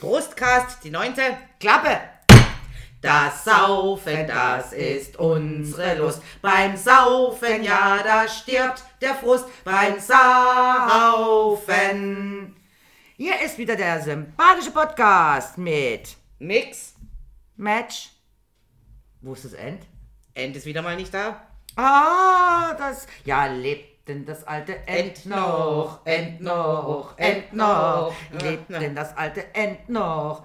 [0.00, 1.20] Prostcast, die neunte.
[1.58, 2.00] Klappe!
[3.02, 6.22] Das Saufen, das ist unsere Lust.
[6.40, 9.44] Beim Saufen, ja, da stirbt der Frust.
[9.62, 10.00] Beim
[11.60, 11.76] Saufen.
[13.18, 16.94] Hier ist wieder der sympathische Podcast mit Mix.
[17.56, 18.08] Match.
[19.20, 19.82] Wo ist das End?
[20.32, 21.46] End ist wieder mal nicht da.
[21.76, 23.06] Ah, das.
[23.26, 25.36] Ja, lebt denn das alte End End noch?
[25.36, 28.14] noch, End noch, End noch.
[28.42, 30.44] Lebt denn das alte End noch?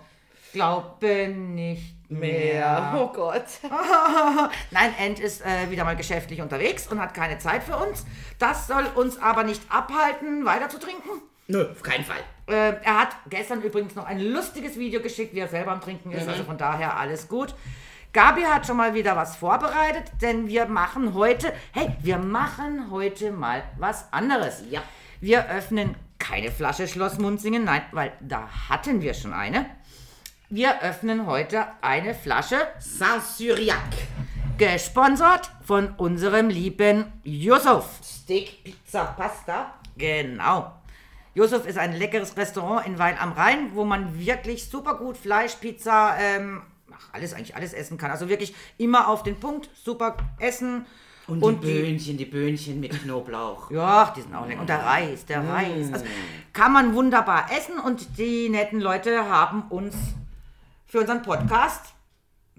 [0.54, 2.94] Glaube nicht Mehr.
[2.95, 3.45] Oh Gott.
[4.72, 8.05] Nein, End ist äh, wieder mal geschäftlich unterwegs und hat keine Zeit für uns.
[8.38, 11.09] Das soll uns aber nicht abhalten, weiter zu trinken.
[11.47, 12.20] Nö, auf keinen Fall.
[12.47, 16.11] Äh, er hat gestern übrigens noch ein lustiges Video geschickt, wie er selber am Trinken
[16.11, 16.25] ist.
[16.25, 16.30] Mhm.
[16.30, 17.55] Also von daher alles gut.
[18.15, 23.33] Gabi hat schon mal wieder was vorbereitet, denn wir machen heute, hey, wir machen heute
[23.33, 24.63] mal was anderes.
[24.69, 24.81] Ja.
[25.19, 29.65] Wir öffnen keine Flasche Schloss Munzingen, nein, weil da hatten wir schon eine.
[30.49, 33.75] Wir öffnen heute eine Flasche, Saint-Syriac.
[34.57, 38.00] gesponsert von unserem lieben Yusuf.
[38.02, 39.73] Steak, Pizza, Pasta.
[39.97, 40.72] Genau.
[41.33, 45.55] Yusuf ist ein leckeres Restaurant in Weil am Rhein, wo man wirklich super gut Fleisch,
[45.55, 46.61] Pizza, ähm,
[46.97, 48.11] ach, alles, eigentlich alles essen kann.
[48.11, 50.85] Also wirklich immer auf den Punkt, super essen.
[51.27, 53.71] Und, Und die die- Böhnchen, die Böhnchen mit Knoblauch.
[53.71, 54.61] Ja, die sind auch lecker.
[54.61, 55.91] Und der Reis, der Reis.
[55.91, 56.05] Also
[56.53, 59.95] kann man wunderbar essen und die netten Leute haben uns
[60.85, 61.81] für unseren Podcast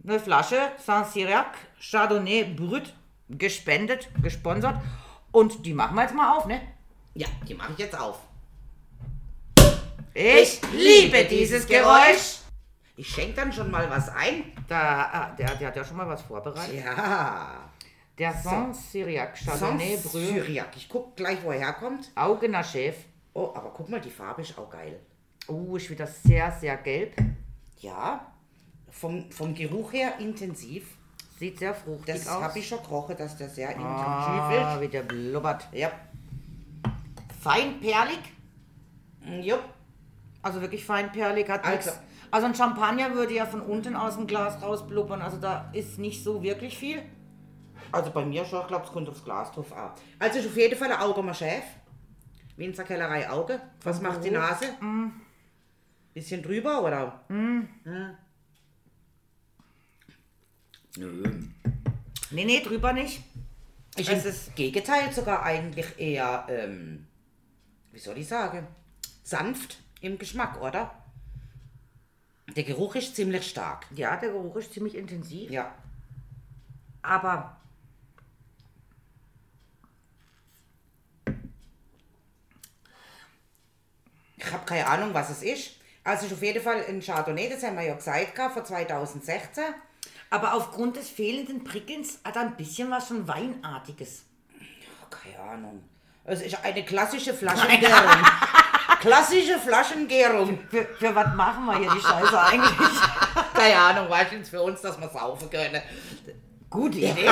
[0.04, 1.46] eine Flasche Saint-Cyriac
[1.80, 2.92] Chardonnay Brut
[3.28, 4.76] gespendet, gesponsert.
[5.30, 6.60] Und die machen wir jetzt mal auf, ne?
[7.14, 8.18] Ja, die mache ich jetzt auf.
[10.14, 12.38] Ich liebe dieses Geräusch.
[12.97, 14.44] Ich schenke dann schon mal was ein.
[14.69, 16.83] Da, ah, der, der hat ja schon mal was vorbereitet.
[16.84, 17.69] Ja.
[18.19, 20.69] Der Saint-Cyriac Chardonnay Brut Saint-Syriac.
[20.77, 22.11] Ich guck gleich, wo er herkommt.
[22.14, 22.97] Augener Chef.
[23.34, 24.98] Oh, aber guck mal, die Farbe ist auch geil.
[25.48, 27.14] Oh, ist wieder sehr, sehr gelb.
[27.80, 28.27] Ja,
[28.91, 30.97] vom, vom Geruch her intensiv.
[31.38, 32.42] Sieht sehr fruchtig Das aus.
[32.42, 35.65] habe ich schon gerochen, dass der sehr intensiv Ah, wie der blubbert.
[35.65, 35.75] ist.
[35.78, 35.93] Ja.
[37.43, 38.20] Fein perlig.
[39.43, 39.62] Jupp.
[40.41, 41.47] Also wirklich fein perlig.
[41.50, 41.91] Hat Also.
[41.91, 42.00] nix.
[42.31, 45.22] Also ein Champagner würde ja von unten aus dem Glas rausblubbern.
[45.22, 47.03] Also da ist nicht so wirklich viel.
[47.92, 49.92] Also bei mir schon, ich glaube, es kommt aufs Glas drauf an.
[50.19, 51.64] Also ist auf jeden Fall ein Auge mal Chef.
[52.56, 53.60] Winzer Kellerei Auge.
[53.82, 54.66] Was macht die Nase?
[56.14, 57.20] Bisschen drüber, oder?
[57.28, 57.69] Hm.
[60.97, 61.22] Nö.
[62.31, 63.22] Nee, nee, drüber nicht.
[63.97, 67.06] Ich Es im Gegenteil sogar eigentlich eher, ähm,
[67.93, 68.66] wie soll ich sagen,
[69.22, 70.91] sanft im Geschmack, oder?
[72.54, 73.86] Der Geruch ist ziemlich stark.
[73.94, 75.50] Ja, der Geruch ist ziemlich intensiv.
[75.50, 75.74] Ja.
[77.02, 77.56] Aber
[84.46, 85.72] Ich habe keine Ahnung, was es ist.
[86.04, 89.64] Also ist auf jeden Fall ein Chardonnay, das haben wir ja gesagt, von 2016.
[90.30, 94.22] Aber aufgrund des fehlenden Prickelns hat er ein bisschen was schon Weinartiges.
[95.10, 95.82] Keine Ahnung.
[96.24, 98.24] Es ist eine klassische Flaschengärung.
[99.00, 100.58] klassische Flaschengärung.
[100.70, 103.00] Für, für was machen wir hier die Scheiße eigentlich?
[103.54, 105.82] Keine Ahnung, du, für uns, dass wir saufen können.
[106.70, 107.30] Gute Idee.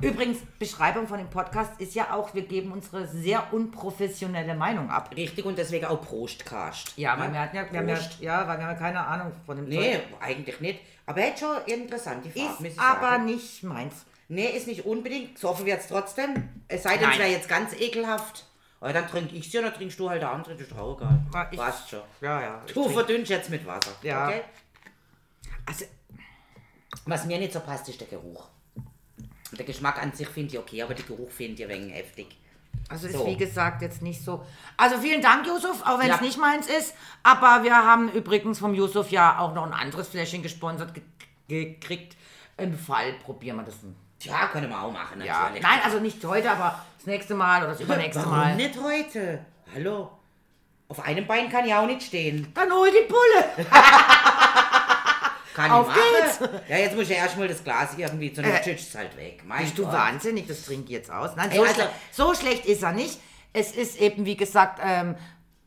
[0.00, 5.10] Übrigens, Beschreibung von dem Podcast ist ja auch, wir geben unsere sehr unprofessionelle Meinung ab.
[5.16, 6.92] Richtig und deswegen auch Prostcast.
[6.96, 9.32] Ja, weil wir hatten ja, wir haben ja, ja, weil wir haben ja keine Ahnung
[9.44, 10.02] von dem Nee, Zeug.
[10.20, 10.80] eigentlich nicht.
[11.04, 13.24] Aber er hat schon interessante Farbe, muss Ist ich aber sagen.
[13.24, 13.94] nicht meins.
[14.28, 15.34] Nee, ist nicht unbedingt.
[15.34, 16.48] Gesoffen wird es trotzdem.
[16.68, 17.18] Es sei denn, es Nein.
[17.18, 18.44] wäre jetzt ganz ekelhaft.
[18.80, 20.54] Aber dann trinke ich sie und dann trinkst du halt der andere.
[20.54, 21.18] Das ist auch egal.
[21.32, 22.00] Ah, ich- Passt schon.
[22.20, 22.62] Ja, ja.
[22.66, 23.90] Du trink- verdünnst jetzt mit Wasser.
[24.02, 24.28] Ja.
[24.28, 24.42] Okay?
[25.66, 25.84] Also,
[27.04, 28.48] Was mir nicht so passt, ist der Geruch.
[29.52, 32.36] Der Geschmack an sich finde ich okay, aber der Geruch finde ich ein wenig heftig.
[32.90, 33.26] also ist So.
[33.26, 34.44] wie gesagt jetzt nicht so.
[34.76, 36.22] Also vielen Dank, Yusuf, auch wenn es Ja.
[36.22, 36.94] nicht meins ist.
[37.22, 41.02] Aber wir haben übrigens vom Yusuf ja auch noch ein anderes Fläschchen gesponsert ge
[41.48, 42.16] gekriegt.
[42.58, 43.74] Im Fall probieren wir das.
[44.18, 45.62] Tja, können wir auch machen, Ja, natürlich.
[45.62, 48.54] nein, also nicht heute, aber nächste Mal oder das übernächste Warum Mal.
[48.56, 49.40] nicht heute?
[49.74, 50.10] Hallo?
[50.88, 52.50] Auf einem Bein kann ich auch nicht stehen.
[52.54, 53.66] Dann hol die Pulle.
[55.54, 56.60] Kann Auf ich machen.
[56.68, 59.42] Ja, jetzt muss ich erstmal das Glas irgendwie zu Äh, äh, Tschüss halt weg.
[59.44, 59.92] Mein Bist du Gott.
[59.92, 60.46] wahnsinnig?
[60.46, 61.30] Das trinke ich jetzt aus.
[61.34, 63.18] Nein, so, also- schle so schlecht ist er nicht.
[63.52, 65.16] Es ist eben, wie gesagt, ähm,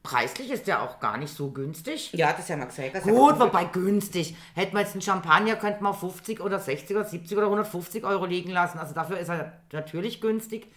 [0.01, 2.13] preislich ist er auch gar nicht so günstig.
[2.13, 2.95] Ja, das haben wir gesagt.
[2.95, 4.35] das Gut, wobei günstig.
[4.55, 8.05] Hätten wir jetzt einen Champagner, könnten wir auf 50 oder 60 oder 70 oder 150
[8.05, 8.79] Euro liegen lassen.
[8.79, 10.67] Also dafür ist er natürlich günstig.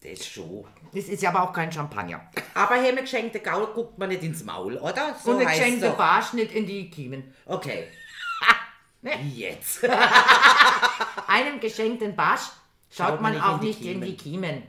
[0.00, 0.64] Das schon.
[0.94, 2.20] Das ist ja aber auch kein Champagner.
[2.54, 5.16] Aber hier mit geschenkte Gaul guckt man nicht ins Maul, oder?
[5.22, 5.96] So Und eine geschenkte doch.
[5.96, 7.34] Barschnitt in die Kiemen.
[7.46, 7.88] Okay.
[9.00, 9.12] Ne?
[9.32, 9.84] Jetzt?
[11.28, 12.48] Einem geschenkten Barsch
[12.90, 14.02] schaut, man, auch nicht in Kiemen.
[14.02, 14.62] die Kiemen.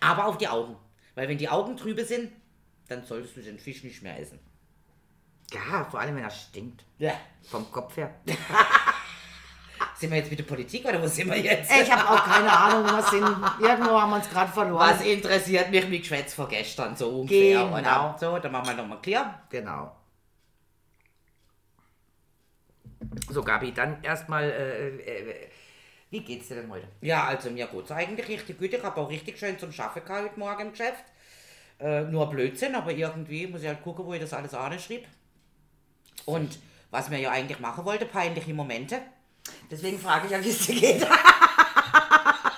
[0.00, 0.74] Aber auf die Augen.
[1.14, 2.32] Weil wenn die Augen trübe sind,
[2.88, 4.40] dann solltest du den Fisch nicht mehr essen.
[5.52, 6.84] Ja, vor allem wenn er stinkt.
[6.98, 7.12] Ja.
[7.48, 8.12] Vom Kopf her.
[9.98, 11.70] Sind wir jetzt mit der Politik oder wo sind wir jetzt?
[11.72, 13.24] Ich habe auch keine Ahnung, wir sind.
[13.66, 14.90] Irgendwo haben wir uns gerade verloren.
[14.90, 17.64] Was interessiert mich mit Geschwätz von gestern so ungefähr?
[17.64, 17.78] Genau.
[17.78, 18.16] Oder?
[18.20, 19.42] So, dann machen wir nochmal klar.
[19.48, 19.96] Genau.
[23.30, 25.48] So, Gabi, dann erstmal, äh, äh,
[26.10, 26.88] wie geht's dir denn heute?
[27.00, 28.74] Ja, also mir geht's eigentlich richtig gut.
[28.74, 31.04] Ich habe auch richtig schön zum Schaffen gehabt heute Morgen im Geschäft.
[31.80, 35.06] Äh, nur Blödsinn, aber irgendwie muss ich halt gucken, wo ich das alles anschrieb.
[36.26, 36.58] Und
[36.90, 39.00] was wir ja eigentlich machen wollte, peinliche Momente.
[39.70, 41.06] Deswegen frage ich ja, wie es dir geht.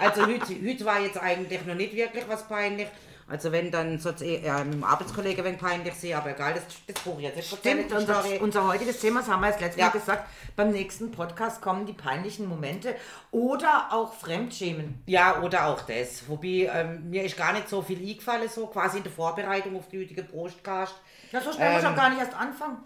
[0.01, 2.87] Also heute, heute war jetzt eigentlich noch nicht wirklich was peinlich.
[3.27, 7.03] Also wenn dann so äh, mit dem Arbeitskollege wenn peinlich sehe, aber egal, das, das
[7.05, 7.59] buche ich jetzt.
[7.59, 9.87] Stimmt, unser, unser heutiges Thema, das haben wir jetzt letztes Ja.
[9.87, 12.95] Mal gesagt, beim nächsten Podcast kommen die peinlichen Momente
[13.31, 15.03] oder auch Fremdschämen.
[15.07, 16.27] Ja, oder auch das.
[16.27, 19.89] Wobei, ähm, mir ist gar nicht so viel eingefallen, so quasi in der Vorbereitung auf
[19.89, 20.95] die heutige Prostcast.
[21.33, 22.79] Ja, so schnell muss ich Ähm, auch gar nicht erst anfangen.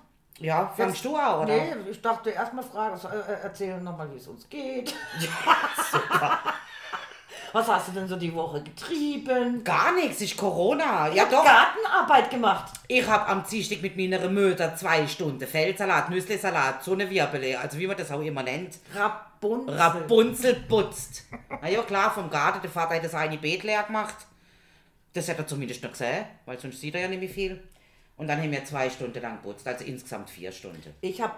[0.43, 1.47] Ja, fangst du an, oder?
[1.47, 4.95] Nee, ich dachte erstmal fragen, so, äh, erzähl nochmal, wie es uns geht.
[7.53, 9.63] Was hast du denn so die Woche getrieben?
[9.63, 11.09] Gar nichts, ist Corona.
[11.09, 11.45] Ja Ich doch.
[11.45, 12.73] Gartenarbeit gemacht.
[12.89, 17.79] Ich hab am Dienstag mit meiner Mutter zwei Stunden Feldsalat, Nüsslisalat, so eine Wirbele, also
[17.79, 19.77] wie man das auch immer nennt, Rapunzel.
[19.77, 21.25] Rapunzel putzt.
[21.61, 24.15] Na ja klar, vom Garten, der Vater hat das eine Beet leer gemacht.
[25.13, 27.63] Das hat er zumindest noch gesehen, weil sonst sieht er ja nicht mehr viel.
[28.17, 30.95] Und dann haben wir zwei Stunden lang putzt, also insgesamt vier Stunden.
[31.01, 31.35] Ich habe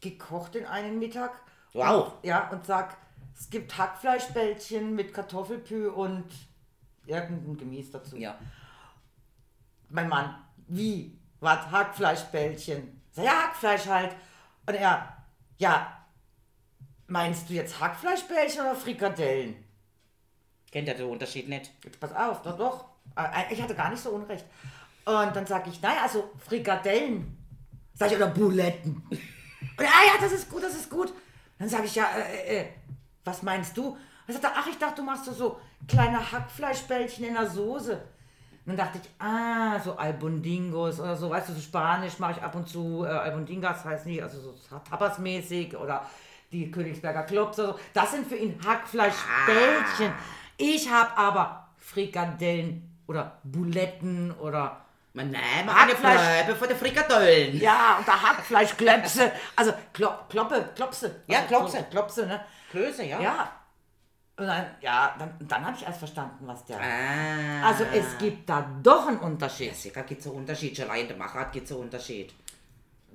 [0.00, 1.40] gekocht den einen Mittag.
[1.74, 2.16] Auch?
[2.16, 2.96] Und, ja, und sag,
[3.38, 6.24] es gibt Hackfleischbällchen mit Kartoffelpü und
[7.06, 8.16] irgendein Gemüse dazu.
[8.16, 8.38] Ja.
[9.88, 11.18] Mein Mann, wie?
[11.40, 11.70] Was?
[11.70, 13.02] Hackfleischbällchen?
[13.12, 14.16] Sag, ja, Hackfleisch halt.
[14.66, 15.16] Und er,
[15.58, 16.04] ja,
[17.06, 19.54] meinst du jetzt Hackfleischbällchen oder Frikadellen?
[20.72, 21.70] Kennt ihr den Unterschied nicht?
[21.84, 22.84] Jetzt pass auf, doch, doch.
[23.16, 24.44] Äh, Ich hatte gar nicht so unrecht.
[25.06, 27.38] Und dann sage ich, naja, also Frikadellen.
[27.94, 29.02] Sag ich, oder Buletten.
[29.08, 31.14] Und ah ja, das ist gut, das ist gut.
[31.58, 32.66] Dann sage ich, ja, äh, äh,
[33.24, 33.96] was meinst du?
[34.26, 37.92] Und sagt er, ach, ich dachte, du machst so, so kleine Hackfleischbällchen in der Soße.
[37.94, 42.42] Und dann dachte ich, ah, so Albundingos oder so, weißt du, so Spanisch mache ich
[42.42, 44.54] ab und zu, äh, Albundingas heißt nicht, also so
[44.90, 46.04] Tapas-mäßig oder
[46.50, 47.78] die Königsberger Klops oder so.
[47.94, 50.12] Das sind für ihn Hackfleischbällchen.
[50.56, 54.85] Ich habe aber Frikadellen oder Buletten oder
[55.16, 56.14] Man nein, man kann Hackfleisch.
[56.20, 57.58] ja bleiben von den Frikadellen.
[57.58, 61.22] ja, und da Hackfleischklöpse, also Klop, Kloppe, Klopse.
[61.26, 61.76] Ja, also, Klopse.
[61.78, 62.40] so Klopse, ne?
[62.70, 63.18] Klöße, ja?
[63.20, 63.52] Ja.
[64.36, 66.76] Und dann, ja, dann, dann habe ich erst verstanden, was der...
[66.78, 67.66] Ah.
[67.68, 69.74] Also es gibt da doch einen Unterschied.
[69.74, 72.34] Sicher gibt es einen Unterschied, schon allein in der Machart gibt es einen Unterschied.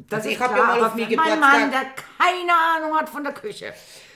[0.09, 1.81] Das Also ich hab klar, ja mal auf mir für mein Geburtstag- Mann, der
[2.17, 3.71] keine Ahnung hat von der Küche.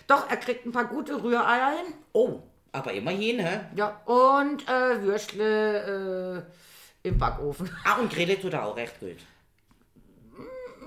[0.08, 1.94] Doch, er kriegt ein paar gute Rühreier hin.
[2.14, 2.40] Oh,
[2.72, 3.60] aber immerhin, hä?
[3.76, 6.65] Ja, und äh, Würstle äh,
[7.06, 7.70] im Backofen.
[7.84, 9.18] Ah, und Grille tut er auch recht gut.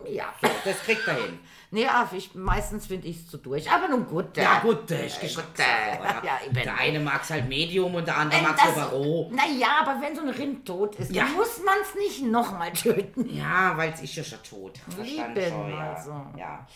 [0.09, 0.33] ja.
[0.41, 1.39] So, das kriegt er hin.
[1.71, 3.71] Nee, ach, ich, meistens finde ich es zu durch.
[3.71, 4.35] Aber nun gut.
[4.37, 6.23] der- Ja gut, ist Äh, Geschmackssache, oder?
[6.25, 6.55] ja, eben.
[6.55, 9.31] Der eine mag es halt Medium und der andere mag es aber roh.
[9.31, 11.25] Naja, aber wenn so ein Rind tot ist, Ja.
[11.25, 13.29] dann muss man es nicht nochmal töten.
[13.37, 14.79] Ja, weil es ist ja schon tot.
[15.03, 15.93] Lieben schon, ja.
[15.93, 16.11] also.
[16.39, 16.67] ja.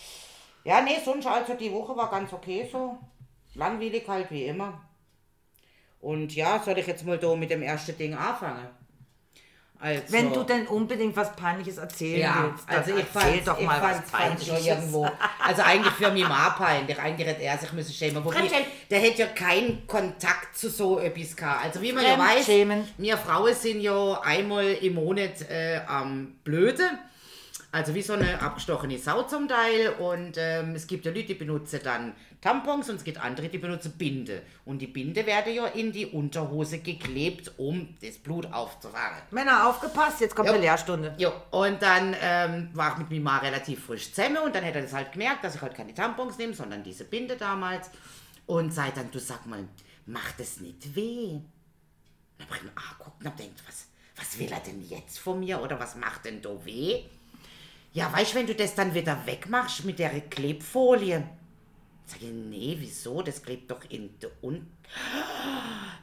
[0.64, 2.98] Ja, nee, sonst also die Woche war ganz okay so.
[3.54, 4.80] Langweilig halt wie immer.
[6.00, 8.66] Und ja, soll ich jetzt mal da mit dem ersten Ding anfangen?
[9.82, 13.48] Also, Wenn du denn unbedingt was Peinliches erzählen ja, willst, dann also ich erzähl fand,
[13.48, 14.66] doch ich mal was Peinliches.
[14.66, 15.10] irgendwo.
[15.44, 17.00] Also eigentlich für mich mal peinlich.
[17.00, 18.24] Eigentlich hätte er sich müssen schämen.
[18.24, 18.48] Wobei,
[18.88, 21.64] der hätte ja keinen Kontakt zu so etwas gehabt.
[21.64, 22.46] Also wie man ja weiß,
[22.96, 26.88] wir Frauen sind ja einmal im Monat äh, am Blöde.
[27.74, 29.94] Also wie so eine abgestochene Sau zum Teil.
[29.98, 32.12] Und ähm, es gibt ja Leute, die benutzen dann
[32.42, 34.42] Tampons und es gibt andere, die benutzen Binde.
[34.66, 39.22] Und die Binde werden ja in die Unterhose geklebt, um das Blut aufzufangen.
[39.30, 40.52] Männer, aufgepasst, jetzt kommt Ja.
[40.52, 41.14] eine Lehrstunde.
[41.16, 44.74] Ja, und dann ähm, war ich mit mir mal relativ frisch zusammen und dann hat
[44.74, 47.90] er das halt gemerkt, dass ich halt keine Tampons nehme, sondern diese Binde damals.
[48.44, 49.64] Und sei dann, du sag mal,
[50.04, 51.38] macht es nicht weh?
[52.36, 53.86] Dann hab ich mir angeguckt und hab gedacht, was,
[54.16, 57.04] was will er denn jetzt von mir oder was macht denn da weh?
[57.92, 61.28] Ja, weißt wenn du das dann wieder wegmachst mit der Klebfolie.
[62.06, 63.22] Sag ich, nee, wieso?
[63.22, 64.66] Das klebt doch in der Un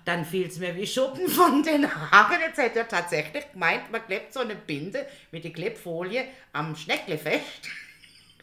[0.09, 2.41] dann fiel es mir wie Schuppen von den Haaren.
[2.41, 7.17] Jetzt hätte er tatsächlich gemeint, man klebt so eine Binde mit der Klebfolie am Schneckle
[7.17, 7.69] fest,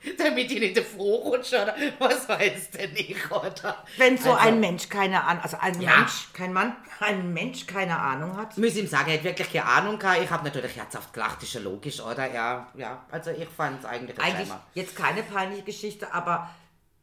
[0.18, 3.84] damit die nicht froh rutscht oder was weiß denn ich, oder?
[3.96, 5.98] Wenn so Also, ein Mensch keine Ahnung, also ein Ja.
[5.98, 8.56] Mensch, kein Mann, ein Mensch keine Ahnung hat.
[8.58, 10.20] Muss ihm sagen, er hat wirklich keine Ahnung gehabt.
[10.22, 12.32] Ich habe natürlich herzhaft gelacht, ist ja logisch, oder?
[12.32, 13.04] Ja, ja.
[13.10, 14.62] Also ich fand es eigentlich Eigentlich Schämer.
[14.74, 16.50] jetzt keine peinliche Geschichte, aber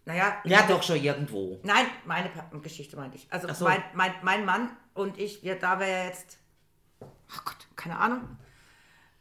[0.06, 0.38] naja.
[0.44, 1.60] Ja, doch schon irgendwo.
[1.64, 2.30] Nein, meine
[2.62, 3.28] Geschichte meinte ich.
[3.32, 3.66] Also Ach so.
[3.66, 6.38] mein, mein, mein Mann und ich, wir, da wir jetzt,
[7.02, 7.06] oh
[7.46, 8.22] Gott, keine Ahnung,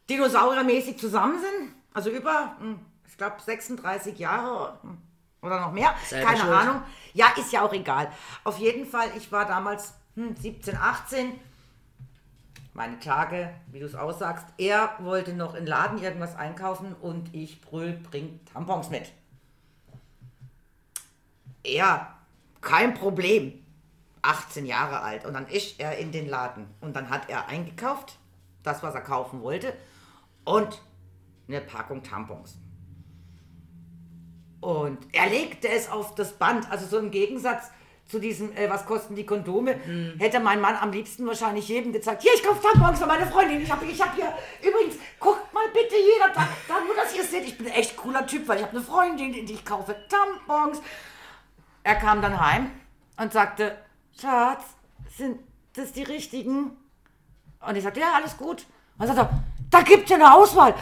[0.09, 2.79] dinosauriermäßig zusammen sind, Also über, hm,
[3.13, 4.75] ich glaube, 36 Jahre
[5.43, 5.93] oder noch mehr.
[6.03, 6.51] Selber Keine schuld.
[6.51, 6.81] Ahnung.
[7.13, 8.11] Ja, ist ja auch egal.
[8.43, 11.39] Auf jeden Fall, ich war damals hm, 17, 18.
[12.73, 14.47] Meine Tage, wie du es aussagst.
[14.57, 19.11] Er wollte noch in den Laden irgendwas einkaufen und ich brüll, bring Tampons mit.
[21.63, 22.15] Er,
[22.61, 23.63] kein Problem.
[24.23, 25.23] 18 Jahre alt.
[25.23, 26.65] Und dann ist er in den Laden.
[26.81, 28.17] Und dann hat er eingekauft,
[28.63, 29.71] das, was er kaufen wollte,
[30.45, 30.81] und
[31.47, 32.57] eine Packung Tampons.
[34.63, 37.69] Und er legte es auf das Band, also so im Gegensatz
[38.07, 39.75] zu diesem, äh, was kosten die Kondome,
[40.19, 43.61] hätte mein Mann am liebsten wahrscheinlich jedem gezeigt, hier, ich kaufe Tampons für meine Freundin,
[43.61, 47.23] ich habe ich hab hier, übrigens, guckt mal bitte jeder, da, da nur, dass ihr
[47.23, 49.65] es seht, ich bin ein echt cooler Typ, weil ich habe eine Freundin, die ich
[49.65, 50.81] kaufe Tampons.
[51.83, 52.71] Er kam dann heim
[53.17, 53.77] und sagte,
[54.17, 54.63] Schatz,
[55.17, 55.39] sind
[55.75, 56.77] das die richtigen?
[57.59, 58.65] Und ich sagte, ja, alles gut.
[58.97, 59.29] Und er,
[59.69, 60.73] da gibt es ja eine Auswahl.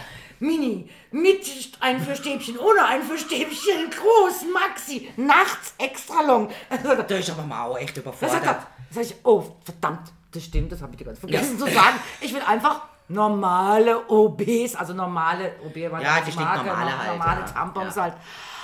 [0.41, 1.45] Mini, mit
[1.79, 6.49] ein für Stäbchen, ohne ein für Stäbchen, groß, Maxi, nachts extra long.
[6.69, 8.43] Er, Da ist aber mal auch echt überfordert.
[8.43, 11.99] er, sag ich, oh, verdammt, das stimmt, das habe ich dir ganz vergessen zu sagen.
[12.21, 17.39] Ich will einfach normale OBs, also normale OB war Ja, die die stinknormale halt, normale
[17.41, 17.45] ja.
[17.45, 18.01] Tampons Ja.
[18.03, 18.13] halt.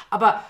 [0.10, 0.44] Aber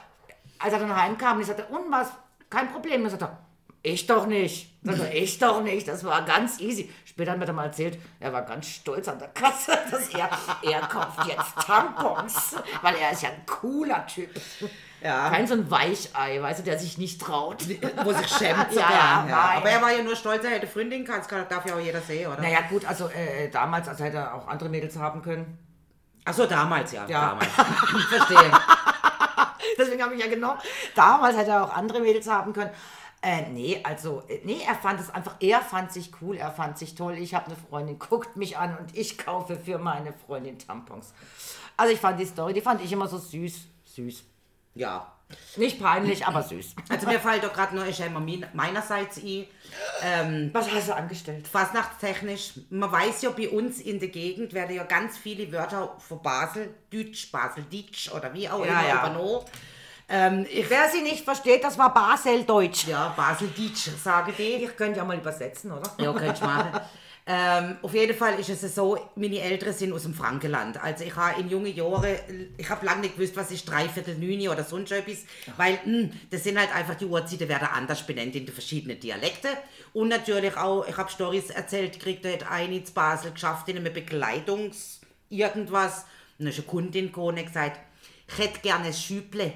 [0.59, 2.07] als er dann heimkam ich sagte, und was,
[2.49, 3.37] kein Problem, dann sagt er,
[3.87, 4.73] ich doch nicht.
[5.13, 6.89] Ich doch nicht, das war ganz easy.
[7.05, 10.29] Später hat mir dann mal erzählt, er war ganz stolz an der Kasse, dass er,
[10.61, 14.29] er kauft jetzt Tampons, weil er ist ja ein cooler Typ.
[15.01, 15.29] Ja.
[15.29, 17.63] Kein so ein Weichei, weißt du, der sich nicht traut.
[18.03, 19.53] Wo sich schämt Ja, ja.
[19.57, 21.21] Aber er war ja nur stolz, er hätte Freundin gehabt.
[21.23, 22.41] Das kann- darf ja auch jeder sehen, oder?
[22.41, 25.57] Naja, gut, also äh, damals, also hätte er auch andere Mädels haben können.
[26.25, 27.05] Ach so, damals, ja.
[27.07, 27.29] Ja.
[27.29, 27.49] Damals.
[28.09, 28.51] Verstehe.
[29.77, 30.59] Deswegen habe ich ja genommen.
[30.95, 32.71] Damals hätte er auch andere Mädels haben können.
[33.21, 36.77] Äh, nee, also, äh, nee, er fand es einfach, er fand sich cool, er fand
[36.77, 37.17] sich toll.
[37.17, 41.13] Ich habe eine Freundin, guckt mich an und ich kaufe für meine Freundin Tampons.
[41.75, 44.23] Also ich fand die Story, die fand ich immer so süß, süß.
[44.75, 45.11] Ja.
[45.57, 46.75] Nicht peinlich, aber süß.
[46.89, 49.45] Also mir fällt doch gerade noch ist ja immer mein- meinerseits ein,
[50.01, 51.45] ähm, Was hast du angestellt?
[51.47, 56.21] fastnachtstechnisch, man weiß ja bei uns in der Gegend werden ja ganz viele Wörter von
[56.21, 58.99] Basel, Deutsch, Basel, Ditsch oder wie auch Ja, immer ja.
[58.99, 59.41] übernommen.
[60.09, 62.87] Ähm, ich, Wer sie nicht versteht, das war Baseldeutsch.
[62.87, 64.63] ja, Basel, Ditsch, sage die.
[64.65, 65.91] Ich könnte ja mal übersetzen, oder?
[65.99, 66.79] Ja, könnt ihr machen.
[67.27, 70.81] ähm, auf jeden Fall ist es so, meine Eltern sind aus dem Frankenland.
[70.81, 72.15] Also ich habe in jungen Jahren,
[72.57, 75.25] ich habe lange nicht gewusst, was ist Dreiviertel Neuni oder sonst etwas,
[75.57, 79.51] weil mh, das sind halt einfach die Uhrzeiten werden anders benannt in den verschiedenen Dialekten.
[79.91, 83.77] Und natürlich auch, ich habe Stories erzählt, kriegt da hat eine in Basel geschafft in
[83.77, 86.05] einem Begleitungs irgendwas.
[86.39, 87.81] Und dann ist eine Kundin gekommen und gesagt,
[88.29, 89.51] ich hätte gerne ein Schüble.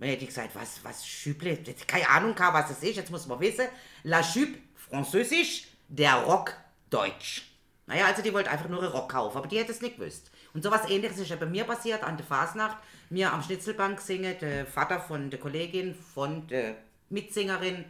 [0.00, 1.58] Dann hätte ich gesagt, was, was Schüble?
[1.86, 3.66] Keine Ahnung, was es ist, jetzt muss man wissen.
[4.02, 6.54] La Jupe, Französisch, der Rock,
[6.88, 7.42] Deutsch.
[7.86, 10.30] Naja, also die wollte einfach nur einen Rock kaufen, aber die hätte es nicht gewusst.
[10.54, 12.78] Und sowas ähnliches ist ja bei mir passiert an der Fasnacht.
[13.10, 16.76] Mir am Schnitzelbank singen, der Vater von der Kollegin, von der
[17.10, 17.84] Mitsingerin,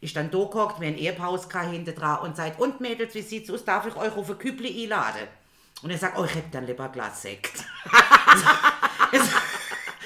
[0.00, 3.50] ist dann da gehockt, mir ein Ehepaus hinten dran und sagt, und Mädels, wie sieht's
[3.50, 5.26] aus, darf ich euch auf ein Kübli einladen?
[5.82, 7.64] Und er sagt, oh, ich hätte dann lieber ein Glas Sekt.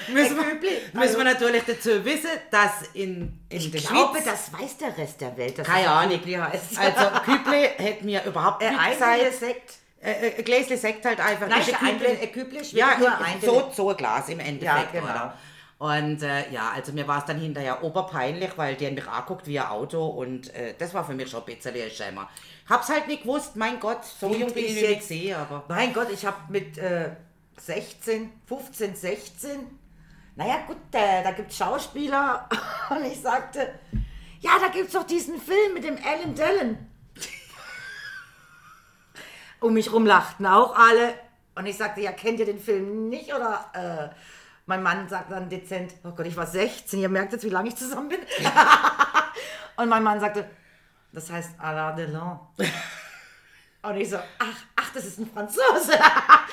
[0.07, 4.25] Jetzt müssen, wir, müssen wir natürlich dazu wissen, dass in, in Ich der glaube, Schweiz...
[4.25, 5.57] das weiß der Rest der Welt.
[5.59, 6.17] Dass Keine Ahnung.
[6.19, 6.77] Kübli heißt.
[6.79, 9.33] Also Küble hätte mir überhaupt Äh, nicht gesagt.
[9.39, 9.73] Sekt.
[10.01, 11.47] Äh, äh, ein Gläschen Sekt halt einfach.
[11.47, 11.61] Nein,
[12.21, 14.93] ein Kübli ist ja, nur ein so, so ein Glas im Endeffekt.
[14.93, 15.05] Ja, genau.
[15.05, 15.37] Oder?
[15.79, 19.47] Und äh, ja, also mir war es dann hinterher oberpeinlich, weil die haben mich anguckt
[19.47, 22.29] wie ein Auto und äh, das war für mich schon ein bisschen ein Schämer.
[22.69, 25.65] Hab's halt nicht gewusst, mein Gott, so jung bin ich ich nicht jetzt- sehe, aber...
[25.67, 27.09] Mein Gott, ich habe mit äh,
[27.57, 29.59] 16, 15, 16,
[30.35, 32.47] naja gut, äh, da gibt es Schauspieler
[32.89, 33.79] und ich sagte,
[34.39, 36.77] ja, da gibt es doch diesen Film mit dem Alan Dillon.
[39.59, 41.13] Um mich rum lachten auch alle
[41.55, 43.71] und ich sagte, ja, kennt ihr den Film nicht oder...
[43.73, 44.15] Äh,
[44.65, 47.69] mein Mann sagt dann dezent, oh Gott, ich war 16, ihr merkt jetzt, wie lange
[47.69, 48.19] ich zusammen bin.
[49.77, 50.49] und mein Mann sagte,
[51.11, 52.39] das heißt Alain Delon.
[53.81, 55.99] Und ich so, ach, ach, das ist ein Franzose.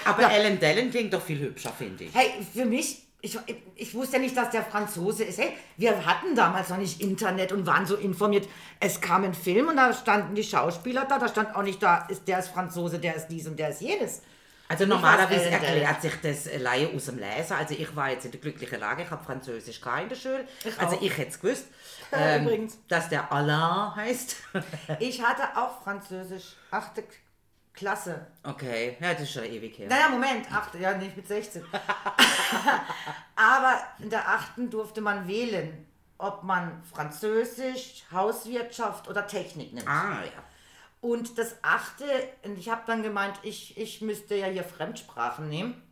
[0.04, 2.14] Aber Ellen Dellen klingt doch viel hübscher, finde ich.
[2.14, 3.38] hey, für mich, ich,
[3.74, 5.38] ich wusste ja nicht, dass der Franzose ist.
[5.38, 8.48] Hey, wir hatten damals noch nicht Internet und waren so informiert.
[8.78, 12.06] Es kam ein Film und da standen die Schauspieler da, da stand auch nicht da,
[12.08, 14.22] ist, der ist Franzose, der ist dies und der ist jenes.
[14.68, 15.64] Also normalerweise Dellen.
[15.64, 17.54] erklärt sich das äh, Laie aus dem Lesen.
[17.54, 20.46] Also ich war jetzt in der glücklichen Lage, ich habe Französisch in der Schule.
[20.78, 21.02] also auch.
[21.02, 21.66] ich hätte es gewusst,
[22.12, 22.78] ähm, übrigens.
[22.86, 24.36] dass der Alain heißt.
[25.00, 27.02] Ich hatte auch Französisch, achte
[27.72, 28.26] Klasse.
[28.42, 29.88] okay, ja, das ist schon ewig her.
[29.88, 31.64] Naja, Moment, achte, ja, nicht mit 16.
[33.36, 35.86] Aber in der achten durfte man wählen,
[36.18, 39.88] ob man Französisch, Hauswirtschaft oder Technik nimmt.
[39.88, 40.42] Ah, ja.
[41.00, 42.04] Und das achte,
[42.56, 45.82] ich habe dann gemeint, ich, ich müsste ja hier Fremdsprachen nehmen.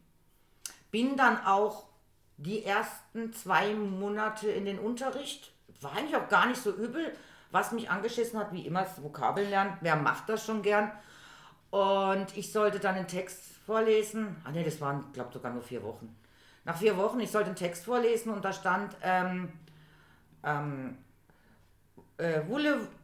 [0.91, 1.89] bin dann auch
[2.37, 5.53] die ersten zwei Monate in den Unterricht.
[5.81, 7.13] War eigentlich auch gar nicht so übel.
[7.51, 9.79] Was mich angeschissen hat, wie immer, das Vokabeln lernen.
[9.81, 10.93] Wer macht das schon gern?
[11.71, 14.37] Und ich sollte dann einen Text vorlesen.
[14.45, 16.17] Ah ne, das waren, glaube sogar nur vier Wochen.
[16.65, 19.53] Nach vier Wochen, ich sollte einen Text vorlesen und da stand, ähm,
[20.43, 20.99] ähm,
[22.19, 22.41] äh,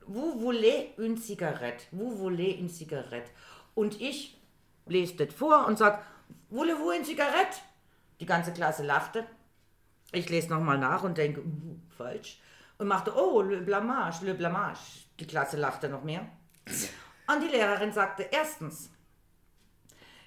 [0.06, 1.84] vous voulez une cigarette?
[1.92, 3.30] Vous voulez une cigarette?
[3.74, 4.36] Und ich
[4.86, 5.98] lese das vor und sage,
[6.50, 7.58] voulez-vous une cigarette?
[8.20, 9.26] Die ganze Klasse lachte.
[10.12, 12.40] Ich lese nochmal nach und denke, uh, falsch.
[12.78, 14.78] Und machte, oh, le blamage, le blamage.
[15.18, 16.26] Die Klasse lachte noch mehr.
[17.26, 18.90] Und die Lehrerin sagte, erstens,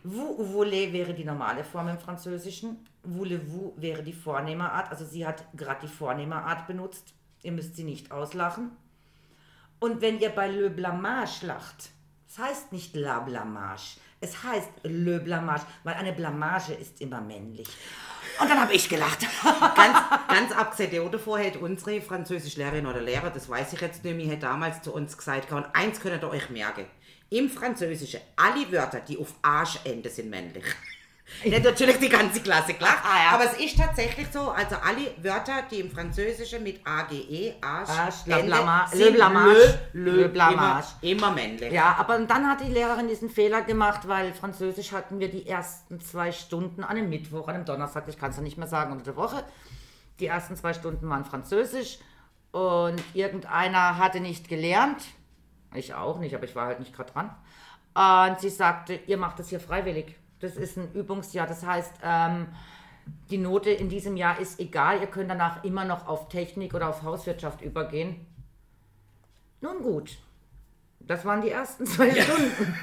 [0.03, 2.87] vous voulez wäre die normale Form im Französischen.
[3.03, 4.89] Voulez-vous wäre die Vornehmerart.
[4.89, 7.13] Also sie hat gerade die Vornehmerart benutzt.
[7.43, 8.71] Ihr müsst sie nicht auslachen.
[9.79, 11.91] Und wenn ihr bei le blamage lacht,
[12.27, 17.67] es heißt nicht la blamage, es heißt le blamage, weil eine Blamage ist immer männlich.
[18.39, 19.25] Und dann habe ich gelacht.
[19.75, 24.27] ganz, ganz abgesehen davor hätte unsere Französischlehrerin oder Lehrer, das weiß ich jetzt nicht mehr,
[24.27, 26.85] hätte damals zu uns gesagt, und eins könnt ihr euch merken.
[27.29, 30.63] Im Französischen, alle Wörter, die auf Arsch enden, sind männlich.
[31.43, 33.35] Nicht natürlich die ganze Klasse gelacht, Ah, ja.
[33.35, 38.15] aber es ist tatsächlich so, also alle Wörter, die im Französischen mit AGE, Arsch, Arsch,
[38.25, 38.49] la enden,
[38.99, 40.85] le blamage, le, le le blamage.
[41.01, 41.71] Immer, immer männlich.
[41.73, 45.99] Ja, aber dann hat die Lehrerin diesen Fehler gemacht, weil Französisch hatten wir die ersten
[45.99, 48.91] zwei Stunden an einem Mittwoch, an einem Donnerstag, ich kann es ja nicht mehr sagen,
[48.93, 49.43] unter der Woche.
[50.19, 51.99] Die ersten zwei Stunden waren Französisch
[52.51, 55.03] und irgendeiner hatte nicht gelernt.
[55.75, 57.35] Ich auch nicht, aber ich war halt nicht gerade dran.
[58.29, 60.15] Und sie sagte, ihr macht das hier freiwillig.
[60.39, 61.47] Das ist ein Übungsjahr.
[61.47, 62.47] Das heißt, ähm,
[63.29, 65.01] die Note in diesem Jahr ist egal.
[65.01, 68.25] Ihr könnt danach immer noch auf Technik oder auf Hauswirtschaft übergehen.
[69.61, 70.17] Nun gut.
[70.99, 72.75] Das waren die ersten zwei Stunden.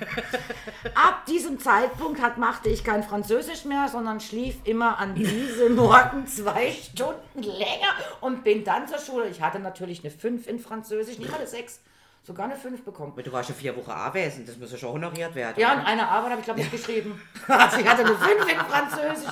[0.95, 6.27] Ab diesem Zeitpunkt hat, machte ich kein Französisch mehr, sondern schlief immer an diesem Morgen
[6.27, 9.29] zwei Stunden länger und bin dann zur Schule.
[9.29, 11.81] Ich hatte natürlich eine 5 in Französisch, ich hatte 6,
[12.25, 13.13] sogar eine 5 bekommen.
[13.13, 15.61] Aber Du warst ja vier Wochen anwesend, das muss ja schon honoriert werden.
[15.61, 17.21] Ja, und eine Arbeit habe ich, glaube ich, geschrieben.
[17.49, 19.31] Also ich hatte eine 5 in Französisch.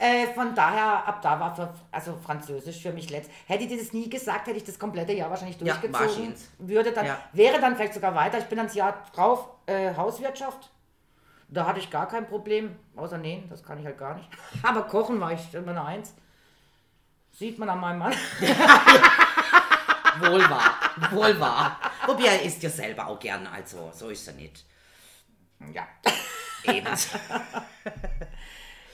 [0.00, 3.30] Äh, von daher, ab da war für, also Französisch für mich letzt.
[3.46, 6.06] Hätte ich das nie gesagt, hätte ich das komplette Jahr wahrscheinlich Ja, durchgezogen.
[6.08, 6.38] wahrscheinlich.
[6.58, 7.18] würde dann, Ja.
[7.32, 8.38] wäre dann vielleicht sogar weiter.
[8.38, 10.70] Ich bin das Jahr drauf, äh, Hauswirtschaft.
[11.48, 14.28] Da hatte ich gar kein Problem, außer nähen, das kann ich halt gar nicht.
[14.62, 16.14] Aber kochen war ich immer eine Eins.
[17.32, 18.12] Sieht man an meinem Mann.
[20.20, 20.74] Wohl wahr,
[21.10, 21.78] wohl wahr.
[22.06, 24.64] Wobei er isst ja selber auch gern, also so ist er nicht.
[25.74, 25.86] Ja.
[26.72, 26.86] Eben.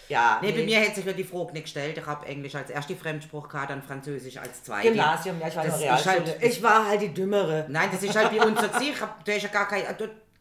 [0.08, 0.64] Ja, Nee, bei nee.
[0.66, 1.96] mir hätte sich ja die Frage nicht gestellt.
[1.96, 4.88] Ich habe Englisch als erste Fremdsprache gehabt, dann Französisch als zweite.
[4.88, 6.37] Gymnasium, ja, ich war Das ist halt- Realschule.
[6.46, 7.64] ich war halt die Dümmere.
[7.70, 8.66] Nein, das ist halt bei uns so.
[8.82, 9.82] Ich hab, du hast ja gar kein,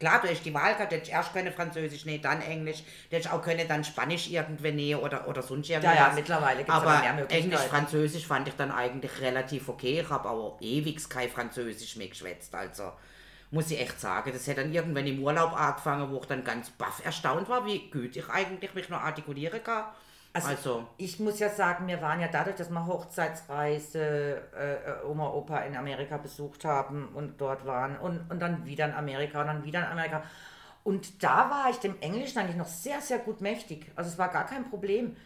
[0.04, 3.16] klar, du hast die Wahl gehabt, du hättest erst können Französisch, nee, dann Englisch, du
[3.16, 5.96] hättest auch können dann Spanisch irgendwie nee oder, oder sonst irgendwas.
[5.96, 7.52] Ja, ja, mittlerweile gibt's aber aber mehr Möglichkeiten.
[7.52, 10.00] Englisch, Französisch fand ich dann eigentlich relativ okay.
[10.00, 12.92] Ich habe aber ewig kein Französisch mehr geschwätzt, also
[13.50, 14.30] muss ich echt sagen.
[14.32, 17.88] Das hat dann irgendwann im Urlaub angefangen, wo ich dann ganz baff erstaunt war, wie
[17.90, 19.84] gut ich eigentlich mich noch artikulieren kann.
[20.34, 25.30] Also, Ich muss ja sagen, wir waren ja dadurch, dass wir Hochzeitsreise, äh, äh, Oma,
[25.30, 29.46] Opa in Amerika besucht haben und dort waren und, und dann wieder in Amerika und
[29.46, 30.22] dann wieder in Amerika.
[30.82, 33.90] Und da war ich dem Englischen eigentlich noch sehr, sehr gut mächtig.
[33.94, 35.16] Also es war gar kein Problem.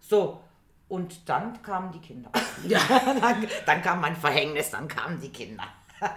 [0.00, 0.40] So,
[0.88, 2.30] und dann kamen die Kinder.
[2.66, 2.80] Ja.
[3.20, 5.64] dann, dann kam mein Verhängnis, dann kamen die Kinder.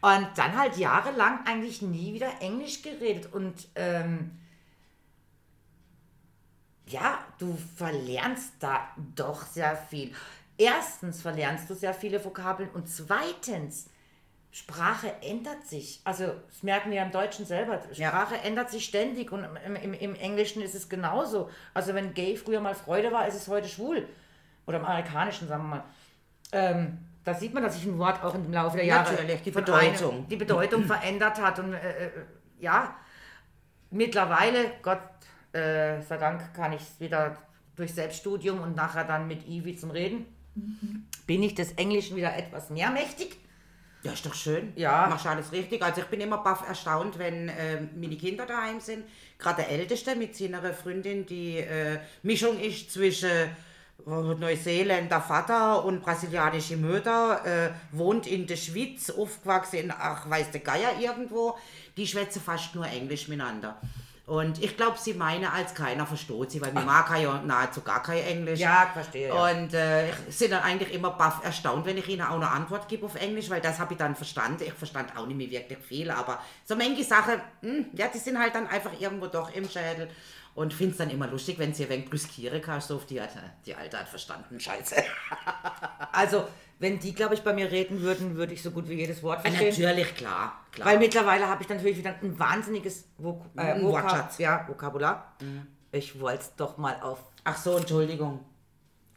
[0.00, 3.32] Und dann halt jahrelang eigentlich nie wieder Englisch geredet.
[3.32, 4.38] Und ähm,
[6.90, 8.80] ja, du verlernst da
[9.14, 10.12] doch sehr viel.
[10.56, 13.86] Erstens verlernst du sehr viele Vokabeln und zweitens,
[14.50, 16.00] Sprache ändert sich.
[16.04, 17.80] Also, das merken wir ja im Deutschen selber.
[17.92, 21.50] Sprache ändert sich ständig und im, im, im Englischen ist es genauso.
[21.74, 24.08] Also, wenn gay früher mal Freude war, ist es heute schwul.
[24.66, 25.84] Oder im Amerikanischen, sagen wir mal.
[26.52, 29.50] Ähm, da sieht man, dass sich ein Wort auch im Laufe der Jahre Natürlich, die
[29.50, 30.14] Bedeutung.
[30.14, 31.58] einem- die Bedeutung verändert hat.
[31.58, 32.10] Und äh, äh,
[32.58, 32.96] ja,
[33.90, 35.00] mittlerweile, Gott
[35.52, 37.36] äh, sei Dank, kann ich es wieder
[37.76, 40.26] durch Selbststudium und nachher dann mit Ivi zum Reden,
[41.26, 43.38] bin ich des Englischen wieder etwas mehr mächtig.
[44.02, 44.72] Ja, ist doch schön.
[44.76, 45.06] Ja.
[45.08, 45.82] Machst alles richtig.
[45.82, 49.04] Also ich bin immer baff erstaunt, wenn ähm, meine Kinder daheim sind.
[49.38, 53.48] Gerade der Älteste mit seiner Freundin, die äh, Mischung ist zwischen äh,
[54.06, 60.60] Neuseeländer Vater und brasilianische Mutter, äh, wohnt in der Schweiz, aufgewachsen in, ach, weiß der
[60.60, 61.58] Geier irgendwo.
[61.96, 63.80] Die schwätzen fast nur Englisch miteinander.
[64.28, 68.02] Und ich glaube, sie meinen, als keiner versteht sie, weil mir mag ja nahezu gar
[68.02, 68.60] kein Englisch.
[68.60, 69.50] Ja, verstehe, ja.
[69.50, 72.88] Und äh, ich sind dann eigentlich immer baff erstaunt, wenn ich ihnen auch eine Antwort
[72.88, 74.64] gebe auf Englisch, weil das habe ich dann verstanden.
[74.66, 78.38] Ich verstand auch nicht mehr wirklich viel, aber so manche Sachen, hm, ja, die sind
[78.38, 80.10] halt dann einfach irgendwo doch im Schädel.
[80.54, 83.20] Und finde es dann immer lustig, wenn sie ein wenig brüskieren kann, so auf die,
[83.20, 83.30] Art,
[83.64, 84.96] die Alte hat verstanden, scheiße.
[86.12, 86.48] Also,
[86.80, 89.40] wenn die, glaube ich, bei mir reden würden, würde ich so gut wie jedes Wort
[89.42, 89.68] verstehen.
[89.68, 90.88] Natürlich, klar, klar.
[90.88, 94.38] Weil mittlerweile habe ich natürlich wieder ein wahnsinniges Vok äh, Ein Vokab Wortschatz.
[94.38, 95.34] ja, Vokabular.
[95.92, 98.44] Ich wollte es doch mal auf Ach so, Entschuldigung.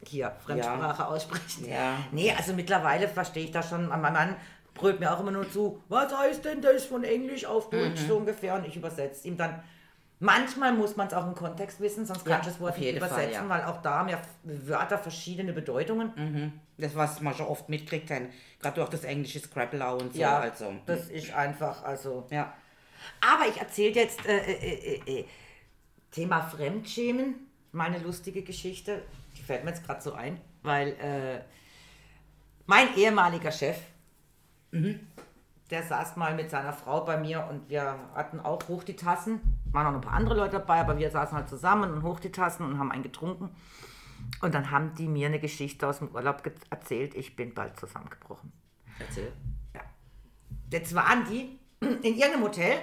[0.06, 1.68] hier Fremdsprache aussprechen.
[1.68, 1.98] Ja.
[2.10, 3.88] Nee, also mittlerweile verstehe ich das schon.
[3.88, 4.36] Mein Mann
[4.74, 8.08] brüllt mir auch immer nur zu, was heißt denn das von Englisch auf Deutsch Mhm.
[8.08, 8.54] so ungefähr?
[8.54, 9.62] Und ich übersetze ihm dann.
[10.22, 12.86] Manchmal muss man es auch im Kontext wissen, sonst Ja, kann ich das Wort nicht
[12.86, 13.48] jeden Fall, übersetzen, ja.
[13.48, 16.60] weil auch da haben ja Wörter verschiedene Bedeutungen.
[16.78, 18.30] Das, was man schon oft mitkriegt, gerade
[18.76, 20.20] durch das englische Scrabble und so.
[20.20, 20.74] Ja, also.
[20.86, 22.28] das ist einfach, also.
[22.30, 22.52] Ja.
[23.20, 25.24] Aber ich erzähle jetzt äh, äh, äh, äh,
[26.12, 27.34] Thema Fremdschämen,
[27.72, 29.02] meine lustige Geschichte.
[29.36, 31.40] Die fällt mir jetzt gerade so ein, weil äh,
[32.66, 33.78] mein ehemaliger Chef,
[34.70, 39.40] der saß mal mit seiner Frau bei mir und wir hatten auch hoch die Tassen.
[39.72, 42.32] Waren noch ein paar andere Leute dabei, aber wir saßen halt zusammen und hoch die
[42.32, 43.50] Tassen und haben einen getrunken.
[44.40, 47.14] Und dann haben die mir eine Geschichte aus dem Urlaub erzählt.
[47.14, 48.52] Ich bin bald zusammengebrochen.
[48.98, 49.32] Erzähl.
[49.74, 49.80] Ja.
[50.70, 52.78] Jetzt waren die in irgendeinem Hotel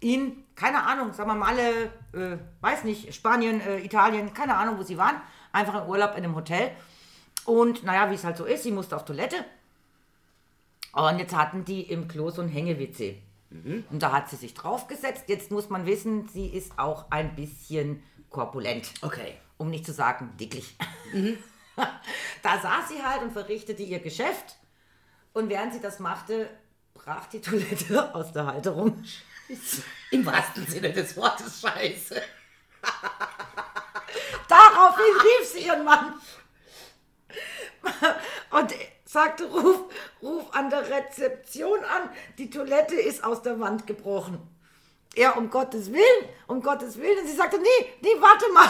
[0.00, 4.78] in, keine Ahnung, sagen wir mal, alle, äh, weiß nicht, Spanien, äh, Italien, keine Ahnung,
[4.78, 5.16] wo sie waren.
[5.52, 6.70] Einfach im Urlaub in einem Hotel.
[7.44, 9.36] Und naja, wie es halt so ist, sie musste auf Toilette.
[10.92, 13.20] Und jetzt hatten die im Klo so ein Hänge-WC.
[13.50, 15.24] Und da hat sie sich draufgesetzt.
[15.28, 19.38] Jetzt muss man wissen, sie ist auch ein bisschen korpulent Okay.
[19.56, 20.76] um nicht zu sagen dicklich.
[22.42, 24.56] da saß sie halt und verrichtete ihr Geschäft.
[25.32, 26.50] Und während sie das machte,
[26.92, 29.02] brach die Toilette aus der Halterung.
[30.10, 32.20] Im wahrsten Sinne des Wortes scheiße.
[34.46, 36.14] Daraufhin rief sie ihren Mann
[38.50, 38.74] und
[39.08, 39.84] sagte, ruf,
[40.22, 44.38] ruf an der Rezeption an, die Toilette ist aus der Wand gebrochen.
[45.14, 47.18] Er, um Gottes Willen, um Gottes Willen.
[47.18, 48.68] Und sie sagte, nee, nee, warte mal.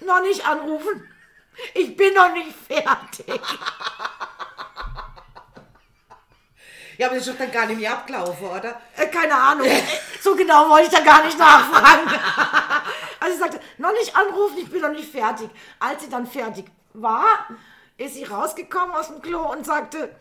[0.06, 1.08] noch nicht anrufen.
[1.72, 3.40] Ich bin noch nicht fertig.
[6.98, 8.80] Ja, aber das ist doch dann gar nicht mehr abgelaufen, oder?
[8.96, 9.66] Äh, keine Ahnung.
[10.20, 12.08] So genau wollte ich da gar nicht nachfragen.
[13.18, 15.48] Also sie sagte, noch nicht anrufen, ich bin noch nicht fertig.
[15.80, 17.46] Als sie dann fertig war,
[17.98, 20.14] ist sie rausgekommen aus dem Klo und sagte,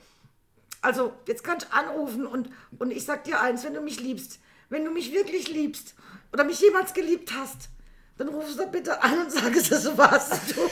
[0.82, 4.40] also jetzt kannst du anrufen und, und ich sag dir eins, wenn du mich liebst,
[4.70, 5.96] wenn du mich wirklich liebst
[6.34, 7.70] oder mich jemals geliebt hast,
[8.18, 10.62] dann rufst du bitte an und sag es, das warst du.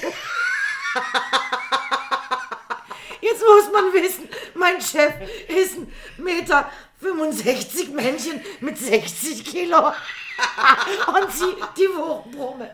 [3.22, 5.14] Jetzt muss man wissen, mein Chef
[5.48, 9.88] ist ein Meter 65 Männchen mit 60 Kilo.
[11.08, 12.74] Und sie, die Wurmbrumme.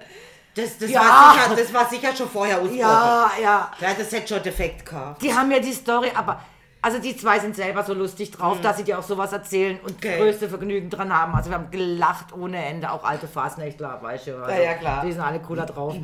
[0.55, 1.01] Das, das, Ja.
[1.01, 2.79] war sicher, das war sicher schon vorher ausgebrochen.
[2.79, 3.71] Ja, ja.
[3.79, 5.21] Ja, das hätte schon defekt gehabt.
[5.21, 6.39] Die haben ja die Story, aber
[6.81, 9.95] also die zwei sind selber so lustig drauf, dass sie dir auch sowas erzählen und
[9.97, 10.17] Okay.
[10.17, 11.33] größte Vergnügen dran haben.
[11.35, 14.37] Also wir haben gelacht ohne Ende, auch alte Fasnächtler, weißt du.
[14.37, 15.03] Also Ja, ja, klar.
[15.05, 15.95] Die sind alle cooler drauf.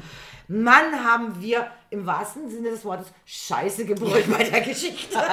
[0.47, 5.17] Mann, haben wir im wahrsten Sinne des Wortes Scheiße gebrüllt bei der Geschichte.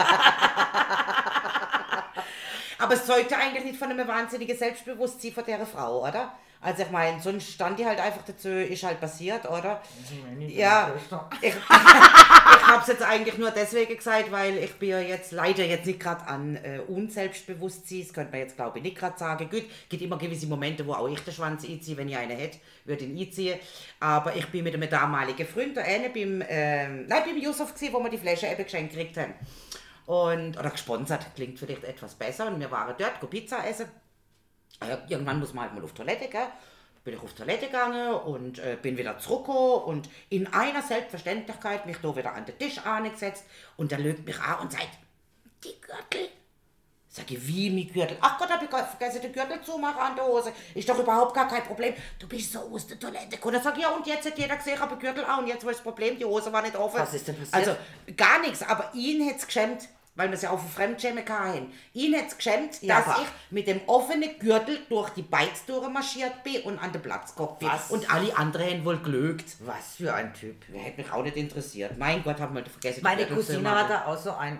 [2.78, 6.33] Aber es zeugte eigentlich nicht von einem wahnsinnigen Selbstbewusstsein von der Frau, oder?
[6.60, 9.80] Also ich meine, sonst stand die halt einfach dazu, ist halt passiert, oder?
[10.48, 10.92] Ja,
[11.40, 15.64] ich, ich habe es jetzt eigentlich nur deswegen gesagt, weil ich bin ja jetzt leider
[15.64, 19.48] jetzt nicht gerade an äh, Unselbstbewusstsein, das könnte man jetzt glaube ich nicht gerade sagen.
[19.48, 22.58] Gut, gibt immer gewisse Momente, wo auch ich den Schwanz einziehe, wenn ich einen hätte,
[22.84, 23.60] würde ihn einziehen.
[24.00, 27.92] Aber ich bin mit einem damaligen Freund, der eine beim, ähm, nein, beim Yusuf gewesen,
[27.92, 29.34] wo wir die Flasche eben geschenkt gekriegt haben.
[30.06, 32.48] Und, oder gesponsert, klingt vielleicht etwas besser.
[32.48, 33.86] Und wir waren dort, go Pizza essen.
[34.80, 36.46] Äh, irgendwann muss man halt mal auf Toilette, gell?
[37.04, 41.98] Bin ich auf Toilette gegangen und äh, bin wieder zurückgekommen und in einer Selbstverständlichkeit mich
[41.98, 43.44] da wieder an den Tisch angesetzt
[43.76, 44.88] und der lügt mich an und sagt,
[45.64, 46.28] die Gürtel.
[47.10, 48.18] Sag ich, wie mit Gürtel?
[48.20, 50.52] Ach Gott, hab ich vergessen, den Gürtel zu machen an der Hose.
[50.74, 51.94] Ist doch überhaupt gar kein Problem.
[52.18, 53.54] Du bist so aus der Toilette gekommen.
[53.54, 55.64] Dann sag ich, ja, und jetzt hat jeder gesehen, ich habe Gürtel an und jetzt
[55.64, 57.00] war das Problem, die Hose war nicht offen.
[57.00, 57.54] Was ist denn passiert?
[57.54, 57.76] Also,
[58.14, 59.88] gar nichts, aber ihn hätte es geschämt,
[60.18, 61.72] weil wir es ja auf dem Fremdschämen hatten.
[61.94, 65.64] Ihn hätte es geschämt, Ja, dass aber- ich mit dem offenen Gürtel durch die Bikes
[65.64, 67.68] durchmarschiert bin und an den Platz gekommen bin.
[67.68, 67.88] Was?
[67.92, 69.57] Und alle anderen haben wohl gelügt.
[69.61, 70.57] Was für ein Typ.
[70.72, 71.96] Hätte mich auch nicht interessiert.
[71.98, 73.00] Mein Gott, haben wir vergessen.
[73.04, 74.59] Meine Cousine hatte auch so ein,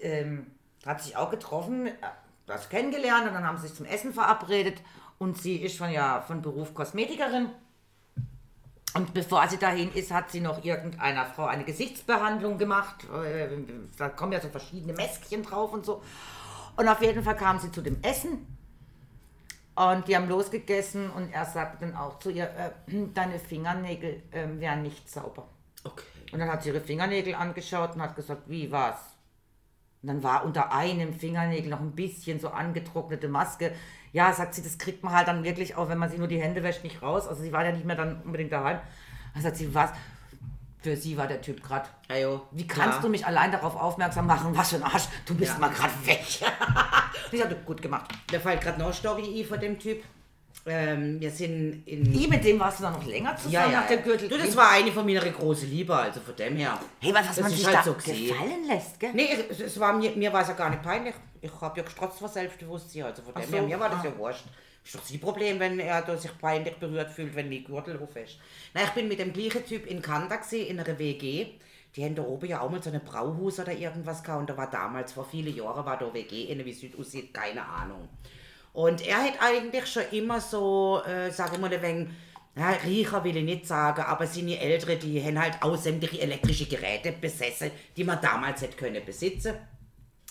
[0.00, 0.50] ähm,
[0.84, 1.92] hat sich auch getroffen, äh,
[2.46, 4.82] das kennengelernt und dann haben sie sich zum Essen verabredet
[5.18, 7.50] und sie ist von, ja, von Beruf Kosmetikerin.
[8.96, 13.04] Und bevor sie dahin ist, hat sie noch irgendeiner Frau eine Gesichtsbehandlung gemacht.
[13.12, 13.48] Äh,
[13.98, 16.02] Da kommen ja so verschiedene Mäskchen drauf und so.
[16.76, 18.46] Und auf jeden Fall kam sie zu dem Essen
[19.74, 22.70] und die haben losgegessen und er sagte dann auch zu ihr, äh,
[23.12, 25.48] deine Fingernägel äh, wären nicht sauber.
[25.84, 26.04] Okay.
[26.32, 29.00] Und dann hat sie ihre Fingernägel angeschaut und hat gesagt, wie war's?
[30.02, 33.72] Und dann war unter einem Fingernägel noch ein bisschen so angetrocknete Maske.
[34.16, 36.40] Ja, sagt sie, das kriegt man halt dann wirklich auch, wenn man sich nur die
[36.40, 37.28] Hände wäscht, nicht raus.
[37.28, 38.80] Also sie war ja nicht mehr dann unbedingt daheim.
[39.34, 39.90] Dann sagt sie, was?
[40.80, 41.86] Für sie war der Typ gerade.
[42.08, 43.02] Ajo, Wie kannst klar.
[43.02, 44.56] du mich allein darauf aufmerksam machen?
[44.56, 45.58] Was für ein Arsch, du bist Ja.
[45.58, 46.24] mal gerade weg.
[47.32, 48.10] ich habe gut gemacht.
[48.32, 50.02] Da fällt gerade noch Story von dem Typ.
[50.68, 52.12] Ähm, wir sind in.
[52.12, 54.28] I, mit dem warst du dann noch länger zusammen nach dem Gürtel.
[54.28, 56.78] Du, das war eine von meiner großen Liebe, also von dem her.
[57.00, 59.10] hey, was, was das man sich halt da so gefallen lässt, gell?
[59.14, 61.14] Nee, es, es war mir, mir war es ja gar nicht peinlich.
[61.40, 63.04] Ich habe ja gestrotzt vor Selbstbewusstsein.
[63.04, 64.06] Also von Ach dem so, her, mir war das ah.
[64.06, 64.44] ja wurscht.
[64.84, 68.38] Ist doch sein Problem, wenn er sich peinlich berührt fühlt, wenn die Gürtel auf ist.
[68.74, 71.46] Na, ich bin mit dem gleichen Typ in gewesen, in einer WG.
[71.94, 74.40] Die haben da oben ja auch mal so eine Brauhus oder irgendwas gehabt.
[74.40, 77.64] Und da war damals, vor vielen Jahren, war da WG, in wie Süd aussieht, keine
[77.64, 78.08] Ahnung.
[78.76, 82.08] Und er hat eigentlich schon immer so, äh, sag ich mal, ein wenig,
[82.54, 86.66] ja, Riecher will ich nicht sagen, aber seine Eltern, die haben halt auch sämtliche elektrische
[86.66, 89.54] Geräte besessen, die man damals hätte können besitzen.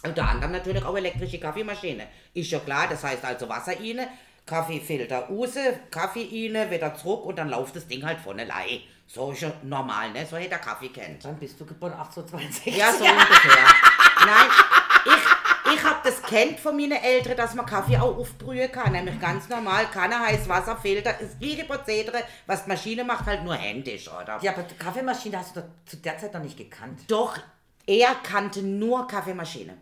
[0.04, 2.06] Unter anderem natürlich auch elektrische Kaffeemaschine.
[2.36, 4.08] Ist ja klar, das heißt also Wasser rein,
[4.46, 5.56] Kaffeefilter raus,
[5.90, 8.82] Kaffee rein, wieder zurück und dann läuft das Ding halt von allein.
[9.08, 10.24] So ist ja normal, ne?
[10.24, 11.26] So hätte er Kaffee kennt.
[11.26, 12.78] Dann bist du geboren 1862.
[12.78, 13.66] Ja, so ungefähr.
[14.24, 14.50] Nein,
[15.06, 15.35] ich,
[16.28, 18.92] kennt von meinen Eltern, dass man Kaffee auch aufbrühen kann.
[18.92, 21.14] Nämlich ganz normal, Kanne, heiß Wasser, Filter.
[21.20, 24.40] Das gleiche Prozedere, was die Maschine macht, halt nur händisch, oder?
[24.42, 27.02] Ja, aber die Kaffeemaschine hast du doch zu der Zeit noch nicht gekannt.
[27.08, 27.38] Doch,
[27.88, 29.78] er kannte nur Kaffeemaschine.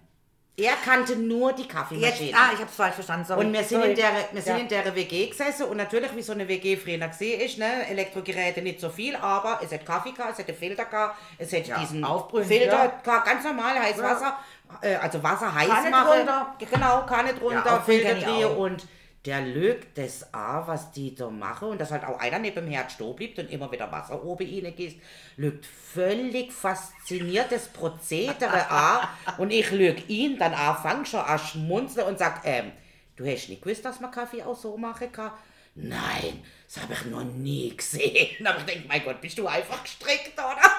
[0.56, 2.30] Er kannte nur die Kaffeemaschine.
[2.30, 3.26] Jetzt, ah, ich hab's falsch verstanden.
[3.26, 3.44] Sorry.
[3.44, 3.90] Und wir sind, Sorry.
[3.90, 4.62] in der, wir sind Ja.
[4.62, 8.62] in der WG gesessen und natürlich, wie so eine WG früher gesehen ist, ne, Elektrogeräte
[8.62, 11.66] nicht so viel, aber es hat Kaffee gehabt, es hat einen Filter gehabt, es hat
[11.66, 12.94] Ja, diesen aufbrühen, Filter ja.
[13.04, 14.04] gehabt, ganz normal, heißes.
[14.04, 14.38] Wasser,
[14.82, 16.08] äh, also Wasser heiß Kanne machen.
[16.18, 16.56] drunter.
[16.72, 18.58] Genau, Kanne drunter, Ja, Filter auch.
[18.58, 18.86] und
[19.26, 22.68] der lügt das an, was die da machen und dass halt auch einer neben dem
[22.68, 24.98] Herd stehen bleibt und immer wieder Wasser oben reingießt,
[25.38, 29.08] lügt völlig fasziniert das Prozedere an
[29.38, 32.74] und ich lüg ihn dann an, fang schon an schmunzeln und sag, ähm,
[33.16, 35.32] du hast nicht gewusst, dass man Kaffee auch so machen kann?
[35.76, 38.46] Nein, das habe ich noch nie gesehen.
[38.46, 40.70] Aber ich denke, mein Gott, bist du einfach gestrickt, oder?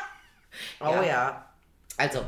[0.80, 1.46] Oh ja.
[1.96, 2.24] Also,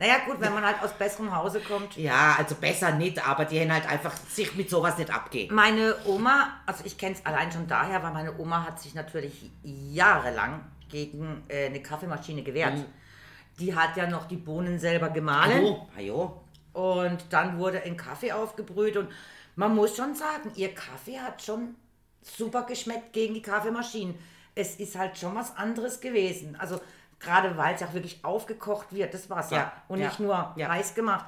[0.00, 1.96] Naja, gut, wenn man halt aus besserem Hause kommt.
[1.96, 5.52] ja, also besser nicht, aber die haben halt einfach sich mit sowas nicht abgehen.
[5.52, 9.50] Meine Oma, also ich kenne es allein schon daher, weil meine Oma hat sich natürlich
[9.64, 12.76] jahrelang gegen äh, eine Kaffeemaschine gewehrt.
[12.76, 12.84] Mhm.
[13.58, 15.64] Die hat ja noch die Bohnen selber gemahlen.
[15.64, 16.40] Hallo, hallo.
[16.72, 19.08] Und dann wurde ein Kaffee aufgebrüht und
[19.56, 21.74] man muss schon sagen, ihr Kaffee hat schon
[22.22, 24.14] super geschmeckt gegen die Kaffeemaschinen.
[24.54, 26.54] Es ist halt schon was anderes gewesen.
[26.56, 26.80] Also
[27.20, 29.56] gerade weil es ja auch wirklich aufgekocht wird, das Wasser.
[29.56, 30.68] Ja, und ja, nicht nur ja.
[30.68, 31.26] heiß gemacht.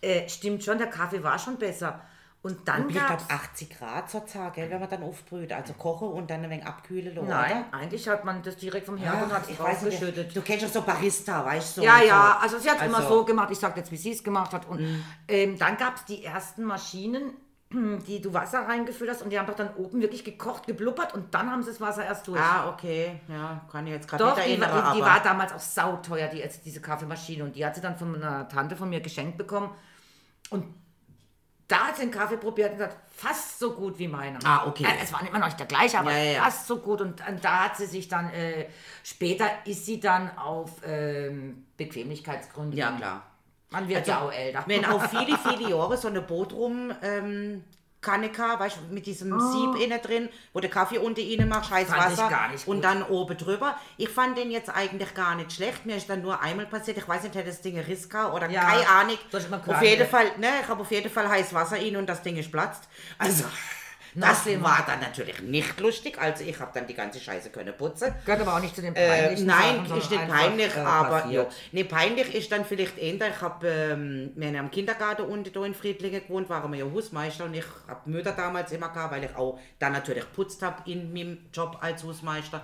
[0.00, 2.00] Äh, stimmt schon, der Kaffee war schon besser.
[2.42, 5.50] Und dann Ich glaube gab's 80 Grad zur Zeit, gell, wenn man dann aufbrüht.
[5.50, 7.16] Also kochen und dann ein wenig abkühlen.
[7.16, 7.26] oder?
[7.28, 10.36] Nein, eigentlich hat man das direkt vom Herd und hat es draufgeschüttet.
[10.36, 11.80] du kennst doch so Barista, weißt du?
[11.80, 12.04] so, Ja, so.
[12.06, 13.12] ja, also sie hat es immer Also- Mhm.
[13.14, 14.66] so gemacht, ich sag jetzt, wie sie es gemacht hat.
[14.68, 17.32] Und ähm, dann gab es die ersten Maschinen,
[18.06, 21.34] die du Wasser reingefüllt hast und die haben doch dann oben wirklich gekocht, geblubbert und
[21.34, 22.40] dann haben sie das Wasser erst durch.
[22.40, 23.20] Ah, okay.
[23.28, 24.70] Ja, kann ich jetzt gerade Doch, nicht die, erinnern.
[24.72, 27.44] war- die, die aber war damals auch sauteuer, die, jetzt diese Kaffeemaschine.
[27.44, 29.70] Und die hat sie dann von einer Tante von mir geschenkt bekommen.
[30.50, 30.66] Und
[31.66, 34.38] da hat sie den Kaffee probiert und gesagt, fast so gut wie meiner.
[34.44, 34.84] Ah, okay.
[34.84, 36.42] Äh, Es war immer noch nicht der gleiche, aber Ja, ja, ja.
[36.44, 37.00] fast so gut.
[37.00, 38.66] Und, und da hat sie sich dann, äh,
[39.02, 42.76] später ist sie dann auf ähm, Bequemlichkeitsgründen.
[42.78, 43.22] Ja, klar.
[43.74, 44.64] Man wird Also, ja auch älter.
[44.66, 47.64] Wenn auch viele, viele Jahre so eine Bootrum ähm,
[48.00, 51.70] Kanne gehabt, weißt du, mit diesem Sieb innen drin, wo der Kaffee unten rein machst,
[51.70, 51.92] heiß Oh.
[51.94, 52.84] Fand Wasser gar nicht und gut.
[52.84, 53.76] dann oben drüber.
[53.96, 55.86] Ich fand den jetzt eigentlich gar nicht schlecht.
[55.86, 57.76] Mir ist dann nur einmal passiert, ich weiß nicht, hätte das Ding
[58.10, 59.18] gehabt oder Ja, keine Ahnung.
[59.32, 60.06] soll ich mal Auf jeden.
[60.06, 62.88] Fall, ne, ich habe auf jeden Fall heiß Wasser rein und das Ding ist platzt.
[63.16, 63.44] Also,
[64.14, 64.64] das schlimmer.
[64.64, 66.18] war dann natürlich nicht lustig.
[66.20, 68.14] Also ich habe dann die ganze Scheiße können putzen.
[68.24, 71.26] Gehört aber auch nicht zu den Äh, peinlichen nein, Sachen, ist nicht peinlich, äh, aber
[71.30, 71.46] ja.
[71.72, 75.64] Nee, peinlich ist dann vielleicht eher, ich habe ähm, wir haben am Kindergarten unten da
[75.64, 79.24] in Friedlingen gewohnt, waren wir ja Hausmeister und ich habe Mütter damals immer gehabt, weil
[79.24, 82.62] ich auch dann natürlich geputzt habe in meinem Job als Hausmeister.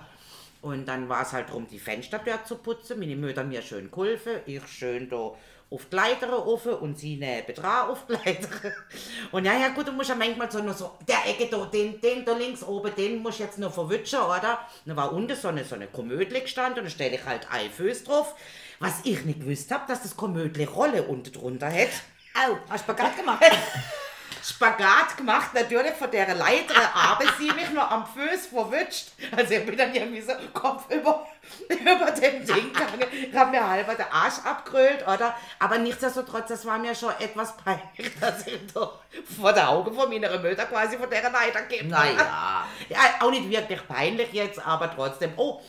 [0.61, 2.99] Und dann war es halt darum, die Fenster dort zu putzen.
[2.99, 5.33] Meine Mütter mir schön geholfen, ich schön da
[5.71, 8.49] auf die Leiter offen und sie neben dran auf die Leiter.
[9.31, 12.01] Und ja, ja gut, du musst ja manchmal so nur so, der Ecke da, den,
[12.01, 14.59] den da links oben, den musst jetzt noch verwutschen, oder?
[14.85, 17.71] Dann war unten so eine, so eine Komödle gestanden und da stelle ich halt ein
[17.71, 18.35] Füß drauf.
[18.79, 21.89] Was ich nicht gewusst habe, dass das Komödle Rolle unten drunter hat.
[22.33, 23.45] Au, hast du Spagat gemacht?
[24.43, 29.09] Spagat gemacht, natürlich von der Leiter, aber sie mich nur am Fuß verwünscht.
[29.35, 31.27] Also ich bin dann irgendwie so Kopf über,
[31.69, 33.07] über dem Ding gegangen.
[33.11, 35.35] Ich habe mir halber den Arsch abgerollt, oder?
[35.59, 38.91] Aber nichtsdestotrotz, das war mir schon etwas peinlich, dass ich da
[39.39, 42.13] vor der Augen von meiner Mutter quasi von der Leiter gegeben habe.
[42.15, 42.65] Naja.
[42.89, 45.33] Ja, auch nicht wirklich peinlich jetzt, aber trotzdem.
[45.35, 45.61] Oh,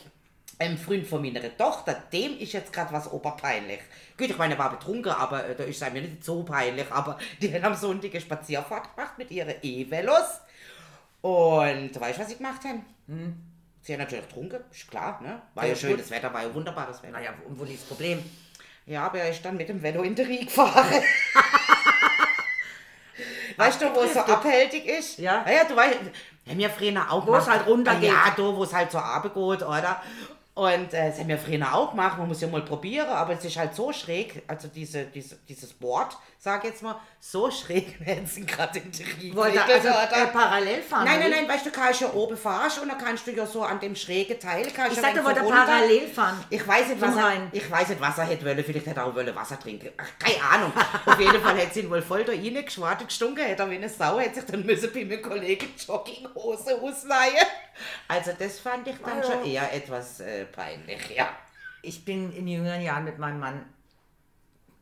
[0.59, 3.81] ein Freund von meiner Tochter, dem ist jetzt gerade was oberpeinlich.
[4.17, 6.91] Gut, ich meine, er war betrunken, aber äh, da ist es mir nicht so peinlich,
[6.91, 10.41] aber die haben am Sonntag eine Spazierfahrt gemacht mit ihren E-Velos.
[11.21, 12.85] Und weißt du, was sie gemacht haben?
[13.83, 15.43] Sie haben natürlich getrunken, ist klar, ne?
[15.55, 16.11] War ja, Ja, schönes.
[16.11, 17.13] Wetter, war ja wunderbares Wetter.
[17.13, 18.23] Naja, und wo liegt das Problem?
[18.87, 20.85] Ja, aber er ist dann mit dem Velo in der Rie gefahren.
[23.57, 25.19] weißt du, wo es so abhältig ist?
[25.19, 25.45] Ja.
[25.49, 25.99] Ja, du weißt,
[26.49, 28.11] haben wir früher auch Wo es halt runtergeht.
[28.11, 30.03] Ja, da, wo es halt so runtergeht, oder?
[30.55, 33.43] Und äh, das haben wir früher auch gemacht, man muss ja mal probieren, aber es
[33.45, 38.27] ist halt so schräg, also diese, diese, dieses Board, sag jetzt mal, so schräg, wenn
[38.27, 41.07] sie gerade in die Rie Wollte also äh, parallel fahren?
[41.07, 43.47] Nein, nein, nein, weißt du, du kannst ja oben fahren und dann kannst du ja
[43.47, 46.45] so an dem schrägen Teil, kannst Ich ja sagte, wollte parallel fahren.
[46.51, 48.63] Ich weiß nicht, was er, ich weiß nicht, was er hätte wollen.
[48.63, 49.89] Vielleicht hätte er auch wollen Wasser trinken.
[49.97, 50.73] Ach, keine Ahnung.
[51.07, 53.89] Auf jeden Fall hätte sie ihn wohl voll da reingeschwart, gestunken, hätte er wie eine
[53.89, 57.47] Sau, hätte sich dann müssen bei meinem Kollegen Jogginghose ausleihen.
[58.07, 59.33] Also das fand ich dann Ah, ja.
[59.33, 61.29] schon eher etwas äh, peinlich, ja.
[61.83, 63.65] Ich bin in jüngeren Jahren mit meinem Mann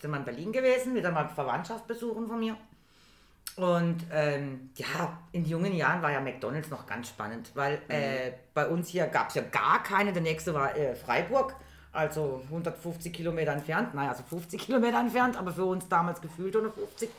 [0.00, 2.56] sind wir in Berlin gewesen, wieder mal Verwandtschaft besuchen von mir.
[3.56, 8.66] Und ähm, ja, in jungen Jahren war ja McDonalds noch ganz spannend, weil äh, bei
[8.66, 10.12] uns hier gab es ja gar keine.
[10.12, 11.56] Der nächste war äh, Freiburg,
[11.92, 17.10] also 150 Kilometer entfernt, naja, also 50 Kilometer entfernt, aber für uns damals gefühlt 150.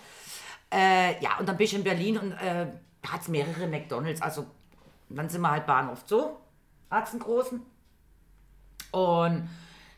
[0.74, 2.68] Äh, ja, und dann bin ich in Berlin und äh,
[3.02, 4.22] da hat es mehrere McDonalds.
[4.22, 4.48] Also
[5.10, 6.38] dann sind wir halt Bahnhof Zoo,
[6.90, 7.62] hat einen großen.
[8.92, 9.50] Und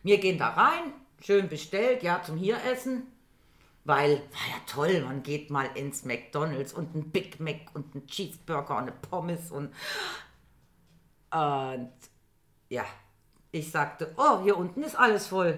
[0.03, 3.07] wir gehen da rein, schön bestellt, ja, zum hier essen.
[3.85, 8.07] Weil, war ja toll, man geht mal ins McDonalds und ein Big Mac und ein
[8.07, 9.73] Cheeseburger und eine Pommes und.
[11.31, 11.91] Und
[12.69, 12.85] ja,
[13.51, 15.51] ich sagte, oh, hier unten ist alles voll.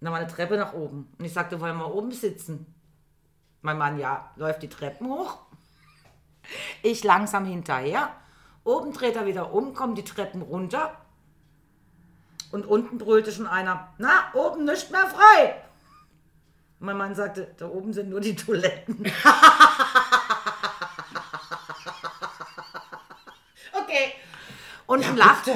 [0.00, 1.12] Und dann war eine Treppe nach oben.
[1.18, 2.66] Und ich sagte, wollen wir oben sitzen?
[3.62, 5.38] Mein Mann, ja, läuft die Treppen hoch.
[6.82, 8.10] Ich langsam hinterher.
[8.64, 10.96] Oben dreht er wieder um, kommen die Treppen runter.
[12.52, 15.62] Und unten brüllte schon einer, na, oben nicht mehr frei.
[16.80, 19.12] Mein Mann sagte, da oben sind nur die Toiletten.
[23.72, 24.14] Okay.
[24.86, 25.50] Unten lacht.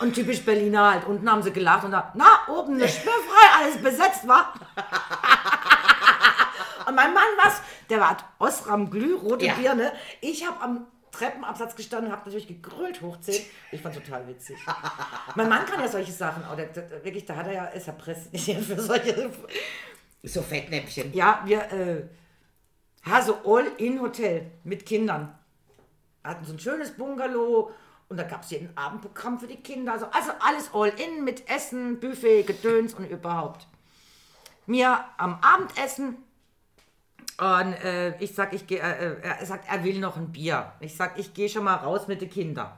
[0.00, 1.06] Und typisch Berliner halt.
[1.06, 4.52] Unten haben sie gelacht und da, na, oben nicht mehr frei, alles besetzt war.
[6.86, 9.54] und mein Mann was, der war Osram Glüh, rote Ja.
[9.54, 9.92] Birne.
[10.20, 13.44] Ich habe am Treppenabsatz gestanden, habe natürlich gegrölt hoch 10.
[13.72, 14.56] Ich fand total witzig.
[15.34, 17.86] mein Mann kann ja solche Sachen, auch der, der, wirklich, da hat er ja, ist
[17.86, 19.30] er präsentiert für solche
[20.22, 21.14] So Fettnäpfchen.
[21.14, 22.02] Ja, wir, äh,
[23.24, 25.38] so All-In-Hotel mit Kindern.
[26.24, 27.70] Hatten so ein schönes Bungalow
[28.08, 29.92] und da gab es jeden Abend Programm für die Kinder.
[29.92, 33.66] Also, also alles All-In mit Essen, Buffet, Gedöns und überhaupt.
[34.66, 36.16] Mir am Abendessen
[37.38, 40.72] und äh, ich sag, ich gehe, äh, er sagt, er will noch ein Bier.
[40.80, 42.72] Ich sag, ich gehe schon mal raus mit den Kindern.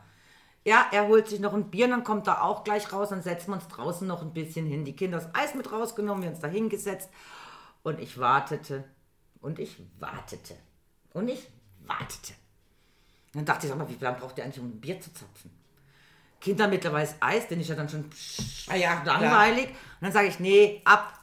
[0.64, 3.48] Ja, er holt sich noch ein Bier, dann kommt er auch gleich raus, dann setzen
[3.48, 4.84] wir uns draußen noch ein bisschen hin.
[4.84, 7.08] Die Kinder das Eis mit rausgenommen, wir uns da hingesetzt
[7.82, 8.84] und ich wartete
[9.40, 10.54] und ich wartete
[11.12, 11.48] und ich
[11.86, 12.34] wartete.
[13.32, 15.50] Dann dachte ich, sag mal, wie lange braucht ihr eigentlich, um ein Bier zu zapfen?
[16.40, 18.08] Kinder mittlerweile Eis, den ist ja dann schon
[18.68, 19.68] Ah ja, langweilig.
[19.68, 21.17] Und dann sage ich, nee, ab.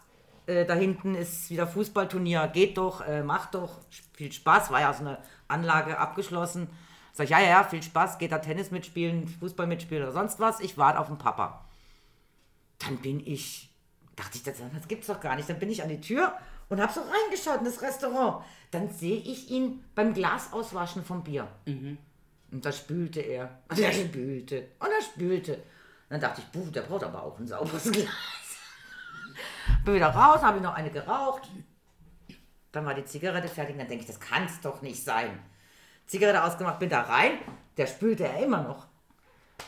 [0.47, 3.79] Äh, da hinten ist wieder Fußballturnier, geht doch, äh, macht doch,
[4.13, 6.69] viel Spaß, war ja so eine Anlage abgeschlossen.
[7.13, 10.39] Sag ich, ja, ja, ja, viel Spaß, geht da Tennis mitspielen, Fußball mitspielen oder sonst
[10.39, 10.59] was.
[10.59, 11.65] Ich warte auf den Papa.
[12.79, 13.69] Dann bin ich,
[14.15, 15.49] dachte ich, das, das gibt's doch gar nicht.
[15.49, 16.33] Dann bin ich an die Tür
[16.69, 18.43] und habe so reingeschaut in das Restaurant.
[18.71, 21.47] Dann sehe ich ihn beim Glas auswaschen vom Bier.
[22.51, 23.59] Und da spülte er.
[23.69, 24.67] Und er spülte.
[24.79, 25.63] Und er spülte.
[26.09, 28.07] Dann dachte ich, puh, der braucht aber auch ein sauberes Glas.
[29.83, 31.49] Bin wieder raus, habe ich noch eine geraucht.
[32.71, 33.77] Dann war die Zigarette fertig.
[33.77, 35.39] Dann denke ich, das kann es doch nicht sein.
[36.07, 37.39] Zigarette ausgemacht, bin da rein.
[37.77, 38.85] Der spülte er immer noch.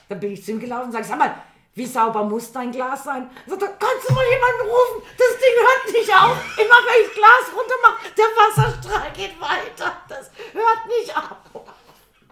[0.09, 1.35] Dann bin ich zu ihm gelaufen und sage, sag mal,
[1.73, 3.29] wie sauber muss dein Glas sein?
[3.45, 5.03] Sagt kannst du mal jemanden rufen?
[5.15, 6.57] Das Ding hört nicht auf.
[6.57, 9.93] Immer wenn ich Glas runter mache, der Wasserstrahl geht weiter.
[10.09, 11.76] Das hört nicht auf.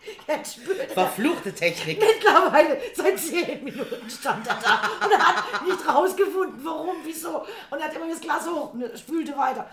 [0.27, 0.89] Jetzt spürt er.
[0.89, 1.99] Verfluchte Technik.
[1.99, 7.45] Mittlerweile seit zehn Minuten stand er da und er hat nicht rausgefunden, warum, wieso.
[7.69, 9.69] Und er hat immer das Glas hoch und spülte weiter.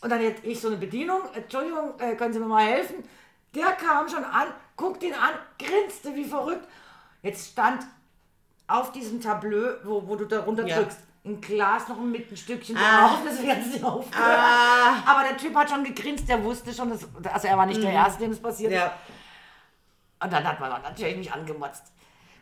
[0.00, 2.96] Und dann hätte ich so eine Bedienung, Entschuldigung, äh, können Sie mir mal helfen?
[3.54, 6.66] Der kam schon an, guckte ihn an, grinste wie verrückt.
[7.22, 7.82] Jetzt stand
[8.66, 10.78] auf diesem Tableau, wo, wo du da runter Ja.
[10.80, 13.08] drückst, ein Glas noch mit ein Stückchen Ah.
[13.08, 14.38] drauf, das werden sie aufgehört.
[15.06, 17.92] Aber der Typ hat schon gegrinst, der wusste schon, dass, also er war nicht der
[17.92, 18.78] Erste, dem es passiert ist.
[20.24, 21.92] Und dann hat man natürlich mich angemotzt.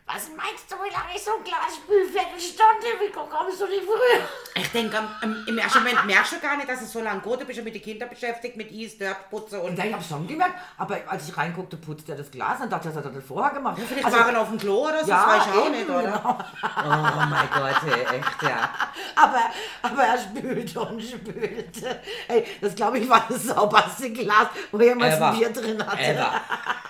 [0.05, 2.03] Was meinst du, wie lange ich so ein Glas spül?
[2.05, 2.99] Viertelstunde?
[2.99, 4.27] Wie kommst du nicht früher?
[4.53, 5.01] Ich denke,
[5.47, 7.39] im, ersten Moment merkst du gar nicht, dass es so lange geht.
[7.41, 9.77] Du bist ja mit den Kindern beschäftigt, mit Eis, Dirt, Putze und...
[9.77, 12.89] Ja, ich habe schon gemerkt, aber als ich reinguckte, putzte er das Glas und dachte,
[12.89, 13.79] das hat er das vorher gemacht.
[13.87, 15.89] Vielleicht Also, waren auf dem Klo oder so, Ja, das weiß ich auch eben, nicht,
[15.89, 16.01] oder?
[16.01, 16.37] genau.
[16.83, 18.69] Oh mein Gott, ey, echt, ja.
[19.15, 19.39] aber,
[19.83, 22.01] aber er spülte und spülte.
[22.27, 26.41] Ey, das glaube ich war das sauberste Glas, wo jemals ein Bier drin hatte.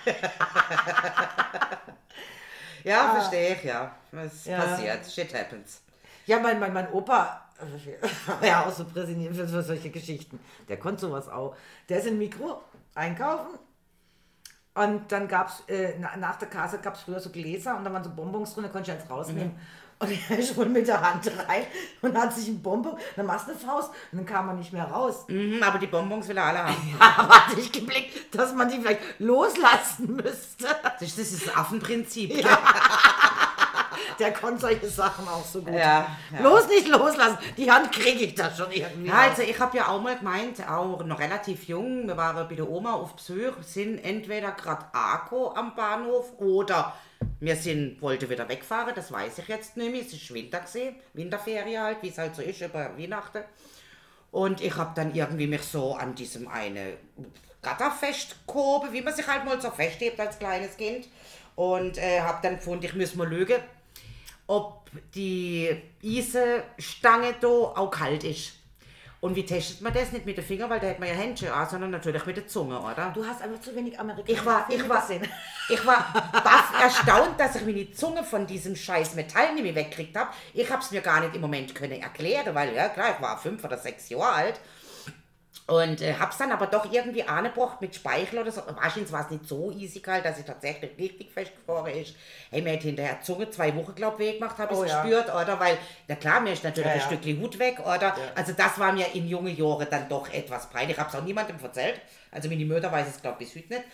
[2.84, 3.90] Ja, verstehe ich, ja.
[4.12, 4.50] Was Ah.
[4.50, 4.58] Ja.
[4.60, 5.06] passiert?
[5.10, 5.80] Shit happens.
[6.26, 7.40] Ja, mein, mein, mein Opa
[8.40, 10.38] war ja auch so präsentiert für, solche Geschichten.
[10.68, 11.56] Der konnte sowas auch.
[11.88, 12.62] Der ist im Mikro
[12.94, 13.58] einkaufen
[14.74, 17.84] und dann gab es, äh, na- nach der Kasse gab es früher so Gläser und
[17.84, 19.58] da waren so Bonbons drin, da konnte ich eins rausnehmen.
[19.98, 21.64] Und er ist wohl mit der Hand rein
[22.02, 24.72] und hat sich ein Bonbon, dann machst du eine Faust und dann kam man nicht
[24.72, 25.24] mehr raus.
[25.28, 26.96] Mhm, aber die Bonbons will er alle haben.
[26.98, 30.66] Aber hatte ich geblickt, dass man die vielleicht loslassen müsste.
[31.00, 32.44] Das ist das, Affenprinzip.
[34.18, 35.72] Der konnte solche Sachen auch so gut.
[35.74, 36.40] Ja, ja.
[36.40, 37.38] Bloß nicht loslassen.
[37.56, 39.08] Die Hand kriege ich da schon irgendwie.
[39.08, 42.54] Ja, also ich habe ja auch mal gemeint, auch noch relativ jung, wir waren bei
[42.54, 46.94] der Oma auf Besuch, sind entweder gerade Akko am Bahnhof oder
[47.40, 50.96] wir sind, wollten wieder wegfahren, das weiß ich jetzt nicht mehr, es ist Winter gesehen,
[51.12, 53.42] Winterferie halt, wie es halt so ist über Weihnachten.
[54.30, 56.94] Und ich habe dann irgendwie mich so an diesem eine
[57.62, 61.08] Gatterfest gehoben, wie man sich halt mal so festhebt als kleines Kind.
[61.56, 63.62] Und äh, habe dann gefunden, ich muss mal lügen,
[64.48, 68.54] ob die Eisenstange da auch kalt ist.
[69.24, 70.12] Und wie testet man das?
[70.12, 72.46] Nicht mit den Fingern, weil da hat man ja Händchen an, sondern natürlich mit der
[72.46, 73.10] Zunge, oder?
[73.14, 75.02] Du hast einfach zu wenig amerikanische Ich war, ich war,
[75.70, 80.14] ich war baff erstaunt, dass ich meine Zunge von diesem scheiß Metall nicht mehr weggekriegt
[80.14, 80.28] habe.
[80.52, 83.38] Ich habe es mir gar nicht im Moment können erklären, weil ja klar, ich war
[83.38, 84.60] fünf oder sechs Jahre alt.
[85.66, 88.60] Und äh, hab's dann aber doch irgendwie angebracht mit Speichel oder so.
[88.66, 92.14] Wahrscheinlich war es nicht so easy kalt, dass ich tatsächlich richtig festgefroren ist.
[92.50, 95.00] Hey, mir hat hinterher Zunge zwei Wochen, glaub ich, gemacht, habe ich Oh, ja.
[95.02, 95.58] gespürt, oder?
[95.58, 97.06] Weil, na klar, mir ist natürlich Ja, ein ja.
[97.06, 98.14] Stückchen Hut weg, oder?
[98.34, 100.90] Also das war mir in jungen Jahren dann doch etwas breit.
[100.90, 101.98] Ich hab's auch niemandem erzählt.
[102.34, 103.84] Also meine Mutter weiß es, glaube ich, bis heute nicht.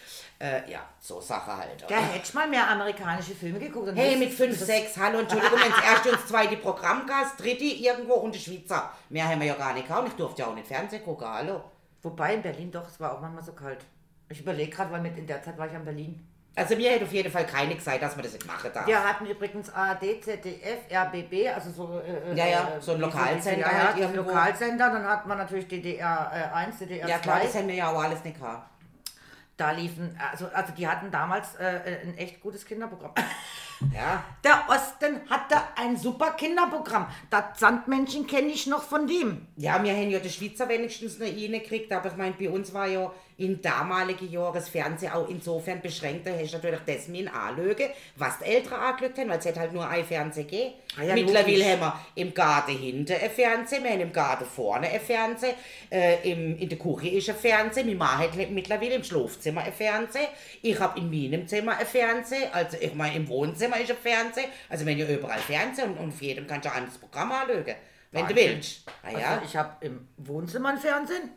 [0.41, 1.85] Äh, ja, so Sache halt.
[1.87, 3.89] Da hättest du mal mehr amerikanische Filme geguckt.
[3.89, 7.07] und Hey, mit 5, das- 6, hallo, Entschuldigung, wenn das erste und das zweite Programm
[7.07, 8.91] gab, dritte irgendwo und der Schweizer.
[9.11, 10.09] Mehr haben wir ja gar nicht gehabt.
[10.09, 11.63] Ich durfte ja auch nicht Fernsehen gucken, hallo.
[12.03, 13.85] Wobei in Berlin doch, es war auch manchmal so kalt.
[14.31, 16.27] Ich überlege gerade, weil mit in der Zeit war ich in Berlin.
[16.57, 18.87] Also mir hätte auf jeden Fall keine gesagt, dass man das nicht machen darf.
[18.87, 22.01] Wir hatten übrigens ARD, ZDF, RBB, also so.
[22.01, 24.23] Äh, Ja, ja, äh, so ein Lokalsender diese- Ja, halt irgendwo.
[24.23, 24.91] Lokalsender.
[24.91, 27.09] Dann hat man natürlich DDR äh, 1, DDR 2.
[27.11, 28.69] Ja klar, das haben wir ja auch alles nicht gehabt.
[29.57, 33.13] Da liefen, also, also die hatten damals äh, ein echt gutes Kinderprogramm.
[33.95, 34.23] Ja.
[34.45, 37.07] Der Osten hatte ein super Kinderprogramm.
[37.31, 39.47] Das Sandmännchen kenne ich noch von dem.
[39.57, 42.87] Ja, wir haben ja die Schweizer wenigstens noch gekriegt, aber ich meine, bei uns war
[42.87, 43.11] ja
[43.41, 47.89] in damaligen Jahren das Fernsehen auch insofern beschränkt, da hast du natürlich das mit anlögen,
[48.17, 50.75] was die Eltern angelegt haben, weil es halt nur ein Fernsehen gegeben.
[50.99, 54.89] Ah ja, Mittlerweile haben wir im Garten hinten ein Fernsehen, wir haben im Garten vorne
[54.89, 55.55] ein Fernsehen,
[55.91, 59.73] äh, im, in der Küche ist ein Fernsehen, meine Mann hat mittlerweile im Schlafzimmer ein
[59.73, 60.29] Fernsehen,
[60.61, 64.47] ich habe in meinem Zimmer ein Fernsehen, also ich meine im Wohnzimmer ist ein Fernsehen,
[64.69, 67.75] also wenn ihr überall Fernsehen und, und auf jedem kannst du ein anderes Programm anlegen,
[68.13, 68.55] wenn du Wahnsinn.
[68.55, 68.85] willst.
[69.03, 69.31] Ah, ja.
[69.31, 71.31] Also ich habe im Wohnzimmer ein Fernsehen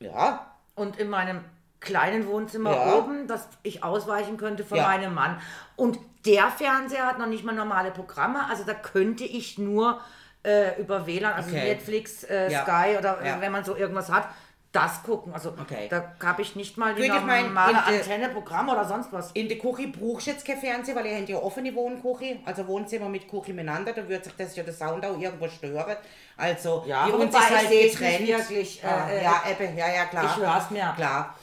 [0.00, 1.44] Ja, und in meinem
[1.80, 2.94] kleinen Wohnzimmer Ja.
[2.96, 4.84] oben, dass ich ausweichen könnte von Ja.
[4.88, 5.40] meinem Mann.
[5.76, 10.00] Und der Fernseher hat noch nicht mal normale Programme, also da könnte ich nur
[10.44, 11.64] äh, über WLAN, also Okay.
[11.68, 12.62] Netflix, äh, Ja.
[12.62, 14.28] Sky oder äh, wenn man so irgendwas hat,
[14.70, 15.32] das gucken.
[15.34, 15.88] Also Okay.
[15.90, 19.12] da habe ich nicht mal die ich mein, normale in der- Antenne, Programm oder sonst
[19.12, 19.32] was.
[19.32, 22.66] in der Küche brauchst du jetzt kein Fernsehen, weil ihr habt ja offene Wohnküche, also
[22.68, 25.96] Wohnzimmer mit Küche miteinander, da würde sich das ja der Sound auch irgendwo stören.
[26.38, 28.26] Also Ja, aber uns ist halt getrennt.
[28.28, 28.86] wirklich, äh,
[29.18, 30.24] äh, ja, eben, ja, ja, klar.
[30.24, 30.92] ich hör's mir.
[30.96, 31.34] Klar.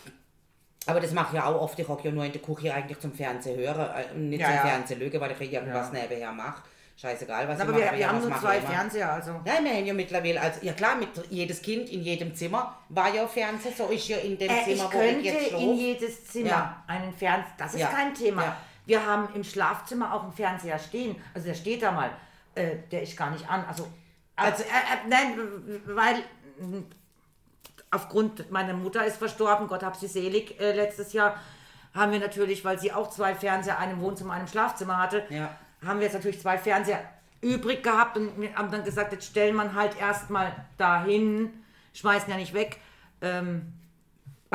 [0.88, 3.00] Aber das mache ich ja auch oft, ich hocke ja nur in der Küche eigentlich
[3.00, 4.62] zum Fernsehen hören äh, und nicht Ja, zum ja.
[4.62, 6.62] Fernsehen lüge, weil ich ja irgendwas nebenher mache.
[6.98, 7.98] Scheißegal, was Aber ich wir, mache.
[7.98, 8.62] wir haben was nur zwei.
[8.62, 9.32] Fernseher, also.
[9.44, 13.14] Ja, wir haben ja mittlerweile, also ja klar, mit jedes Kind in jedem Zimmer war
[13.14, 15.50] ja Fernsehen, so ist ja in dem Äh, Zimmer, ich wo ich könnte jetzt in
[15.50, 15.74] schlafe.
[15.74, 16.84] jedes Zimmer Ja.
[16.88, 17.52] einen Fernseher.
[17.58, 17.88] Das ist Ja.
[17.88, 18.44] kein Thema.
[18.44, 18.58] Ja.
[18.86, 21.16] Wir haben im Schlafzimmer auch einen Fernseher stehen.
[21.34, 22.12] Also der steht da mal.
[22.54, 23.66] Äh, der ist gar nicht an.
[23.68, 23.88] Also,
[24.36, 26.16] also äh, äh, nein, weil
[26.60, 26.84] mh,
[27.92, 31.40] aufgrund meiner Mutter ist verstorben, Gott hab sie selig, äh, letztes Jahr
[31.94, 35.24] haben wir natürlich, weil sie auch zwei Fernseher, einen im Wohnzimmer, einen im Schlafzimmer hatte,
[35.30, 35.56] Ja.
[35.86, 37.00] haben wir jetzt natürlich zwei Fernseher
[37.42, 41.54] übrig gehabt und wir haben dann gesagt, jetzt stellen man halt erstmal dahin,
[41.94, 42.80] schmeißen ja nicht weg.
[43.22, 43.72] Ähm,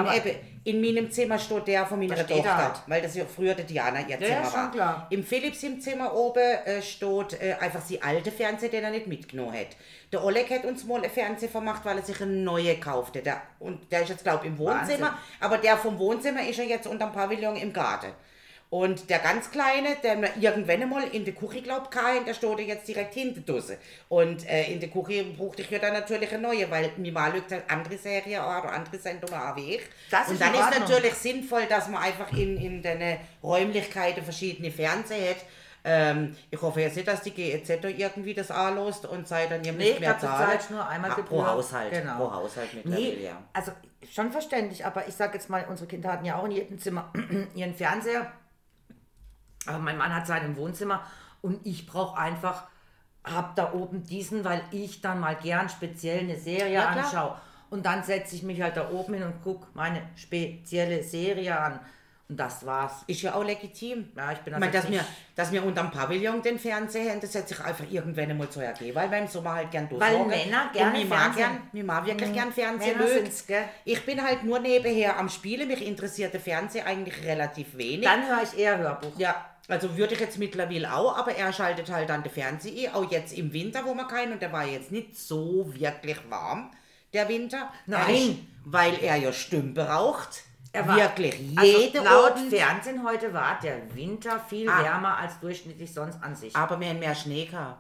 [0.07, 2.83] Aber- eben, in meinem Zimmer steht der von meiner Da Tochter, er halt.
[2.87, 4.71] weil das ja früher der Diana ihr Ja, Zimmer ja, schon war.
[4.73, 5.07] klar.
[5.11, 9.07] Im Philips im Zimmer oben äh, steht äh, einfach die alte Fernseher, den er nicht
[9.07, 9.69] mitgenommen hat.
[10.13, 13.23] Der Oleg hat uns mal einen Fernseher vermacht, weil er sich einen neuen kaufte.
[13.23, 15.07] Der, und der ist jetzt, glaube ich, im Wohnzimmer, Wahnsinn.
[15.41, 18.09] aber der vom Wohnzimmer ist ja jetzt unterm Pavillon im Garten.
[18.71, 22.61] Und der ganz Kleine, der mir irgendwann einmal in der Küche glaubt kann, der steht
[22.61, 23.79] jetzt direkt hinter Dose.
[24.09, 27.33] Und äh, in der Küche brauchte ich ja dann natürlich eine neue, weil mir mal
[27.33, 29.83] lügt halt andere Serien oder andere Sendungen auch wie ich.
[30.09, 34.23] Das ist und dann in ist natürlich sinnvoll, dass man einfach in, in den Räumlichkeiten
[34.23, 35.45] verschiedene Fernseher hat.
[35.83, 39.65] Ähm, ich hoffe jetzt nicht, dass die GEZ da irgendwie das anlost und sei dann
[39.65, 40.51] ihr Nee, ich mehr du zahlen.
[40.51, 41.25] zahlst nur einmal Gebühr.
[41.25, 41.91] Pro Haushalt.
[41.91, 42.17] Genau.
[42.19, 43.43] Pro Haushalt mittlerweile, Nee, ja.
[43.53, 43.73] also
[44.13, 47.11] schon verständlich, aber ich sag jetzt mal, unsere Kinder hatten ja auch in jedem Zimmer
[47.55, 48.31] ihren Fernseher.
[49.67, 51.03] Aber mein Mann hat seinen im Wohnzimmer
[51.43, 52.65] und ich brauche einfach,
[53.25, 57.37] hab da oben diesen, weil ich dann mal gern speziell eine Serie Ja, anschaue.
[57.69, 61.79] Und dann setze ich mich halt da oben hin und gucke meine spezielle Serie an.
[62.29, 63.03] Und das war's.
[63.09, 64.09] Ist ja auch legitim.
[64.17, 65.05] Ja, ich bin Ich meine, dass also wir,
[65.35, 68.95] dass wir unterm Pavillon den Fernseher haben, das setzt sich einfach irgendwann einmal zu ergeben,
[68.95, 70.29] weil wir im Sommer halt gern Weil durchschauen.
[70.29, 72.99] Männer gerne Und Fernsehen- gern, mir mag wirklich gern Fernsehen
[73.49, 73.65] gell?
[73.85, 78.05] Ich bin halt nur nebenher am Spielen, mich interessiert der Fernseher eigentlich relativ wenig.
[78.07, 79.19] Dann höre ich eher Hörbuch.
[79.19, 79.35] ja,
[79.71, 83.33] also würde ich jetzt mittlerweile auch, aber er schaltet halt dann den Fernseher auch jetzt
[83.33, 86.71] im Winter, wo man keinen, und der war jetzt nicht so wirklich warm,
[87.13, 87.71] der Winter.
[87.87, 88.15] Nein.
[88.15, 90.43] Ist, weil er ja Stümpe raucht.
[90.73, 92.51] Er war- wirklich jede also laut Abend.
[92.55, 94.83] Fernsehen heute war der Winter viel Ah.
[94.85, 96.55] wärmer als durchschnittlich sonst an sich.
[96.55, 97.79] Aber wir haben mehr Schnee gehabt.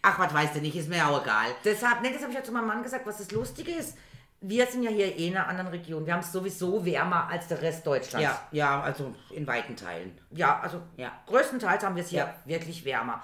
[0.00, 1.48] Ach, was weißt du nicht, ist mir auch egal.
[1.64, 3.96] Deshalb, nee, das habe ich ja zu meinem Mann gesagt, was das Lustige ist.
[4.40, 6.06] Wir sind ja hier eh in einer anderen Region.
[6.06, 8.22] Wir haben es sowieso wärmer als der Rest Deutschlands.
[8.22, 10.16] Ja, ja, also in weiten Teilen.
[10.30, 11.10] Ja, also Ja.
[11.26, 12.34] größtenteils haben wir es hier Ja.
[12.44, 13.22] wirklich wärmer.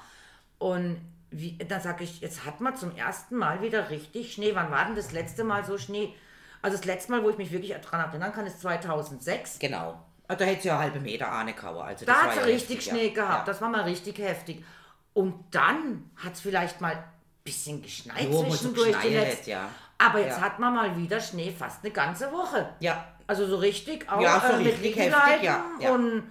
[0.59, 1.01] Und
[1.31, 4.55] wie, dann sage ich, jetzt hat man zum ersten Mal wieder richtig Schnee.
[4.55, 6.15] Wann war denn das letzte Mal so Schnee?
[6.63, 9.59] Also das letzte Mal, wo ich mich wirklich daran erinnern kann, ist 2006.
[9.61, 10.03] Genau.
[10.27, 11.85] Ah, Da hätte sie ja halbe Meter Ahne kauer.
[11.85, 13.15] Also Da hat ja richtig heftig, Schnee ja.
[13.15, 13.47] gehabt.
[13.47, 14.65] Das war mal richtig heftig.
[15.13, 17.05] Und dann hat es vielleicht mal ein
[17.45, 18.97] bisschen geschneit Jo, es so zwischendurch.
[19.03, 19.69] die letzten- hat, ja.
[19.99, 20.45] Aber jetzt Ja.
[20.45, 22.69] hat man mal wieder Schnee fast eine ganze Woche.
[22.81, 25.91] ja, Also so richtig auch Ja, so äh, mit richtig Liegenzeiten heftig, ja, ja.
[25.95, 26.25] Und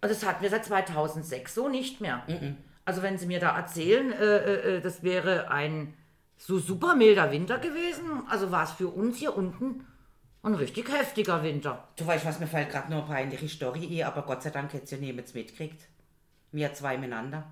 [0.00, 2.22] also das hatten wir seit 2006 so nicht mehr.
[2.26, 2.56] Mhm.
[2.84, 5.94] Also wenn Sie mir da erzählen, äh, äh, äh, das wäre ein
[6.36, 9.84] so super milder Winter gewesen, also war es für uns hier unten
[10.42, 11.86] ein richtig heftiger Winter.
[11.96, 14.72] du weißt was, mir fällt gerade nur eine peinliche Story ein, aber Gott sei Dank
[14.72, 15.82] hätte sie ja niemand mitgekriegt.
[16.52, 17.44] Wir zwei miteinander.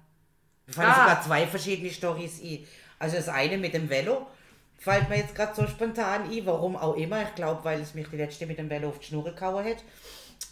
[0.65, 0.95] Wir fallen Ah.
[1.01, 2.65] sogar zwei verschiedene Stories ein.
[2.99, 4.27] Also das eine mit dem Velo,
[4.79, 7.23] fällt mir jetzt gerade so spontan ein, warum auch immer.
[7.23, 9.79] Ich glaube, weil es mich die letzte mit dem Velo auf die Schnur gehauen hat.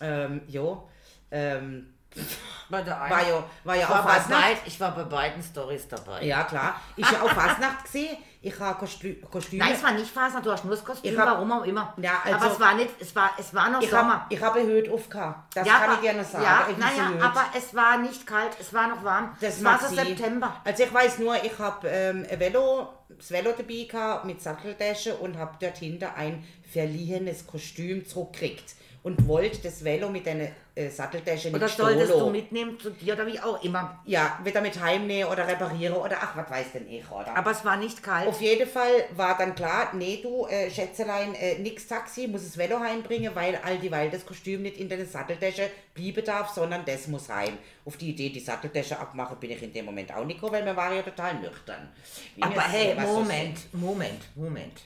[0.00, 0.88] Ähm, jo.
[1.30, 1.90] Ähm,
[2.70, 4.56] Bei der einen- war ja, war ja ich, war auch bei Fastnacht.
[4.66, 6.22] ich war bei beiden Stories dabei.
[6.24, 6.80] Ja, klar.
[6.96, 8.16] Ich ja auch Fastnacht gesehen.
[8.46, 9.64] Ich habe Kostü Kostüme.
[9.64, 11.94] Nein, es war nicht Fasnacht, du hast nur das Kostüm, hab- warum auch immer.
[11.96, 14.20] Ja, also- aber es war nicht, es war, es war noch ich Sommer.
[14.20, 15.56] habe ich hab eine Hüte aufgehabt.
[15.56, 16.44] Das ja, kann aber- ich gerne sagen.
[16.44, 19.34] Ja, naja, aber es war nicht kalt, es war noch warm.
[19.40, 19.94] Das es war so.
[19.94, 20.54] September.
[20.62, 25.14] Also ich weiß nur, ich habe ähm, ein Velo, das Velo dabei gehabt mit Satteltasche
[25.16, 28.74] und habe dort hinter ein verliehenes Kostüm zurückgekriegt.
[29.02, 32.26] Und wollte das Velo mit einer äh, Satteltasche Oder nicht solltest stolo.
[32.26, 34.00] du mitnehmen zu dir oder wie auch immer.
[34.06, 37.36] Ja, wieder mit heimnehmen oder reparieren oder ach, was weiß denn ich, oder?
[37.36, 38.26] Aber es war nicht kalt.
[38.26, 42.58] Auf jeden Fall war dann klar, nee, du, äh, Schätzelein, äh, nix Taxi, muss das
[42.58, 47.06] Velo heimbringen, weil all dieweil das Kostüm nicht in deine Satteltasche blieben darf, sondern das
[47.06, 47.56] muss heim.
[47.84, 50.66] Auf die Idee, die Satteltasche abmachen, bin ich in dem Moment auch nicht gekommen, weil
[50.66, 51.88] wir waren ja total nüchtern.
[52.34, 54.80] Wie Aber hey, was so Moment, Moment, Moment.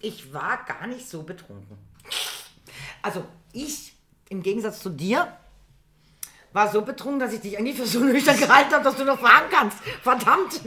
[0.00, 1.78] Ich war gar nicht so betrunken.
[3.00, 3.95] Also ich,
[4.28, 5.28] im Gegensatz zu dir,
[6.52, 9.20] war so betrunken, dass ich dich eigentlich für so nüchtern gehalten habe, dass du noch
[9.20, 9.76] fahren kannst.
[10.02, 10.64] Verdammt.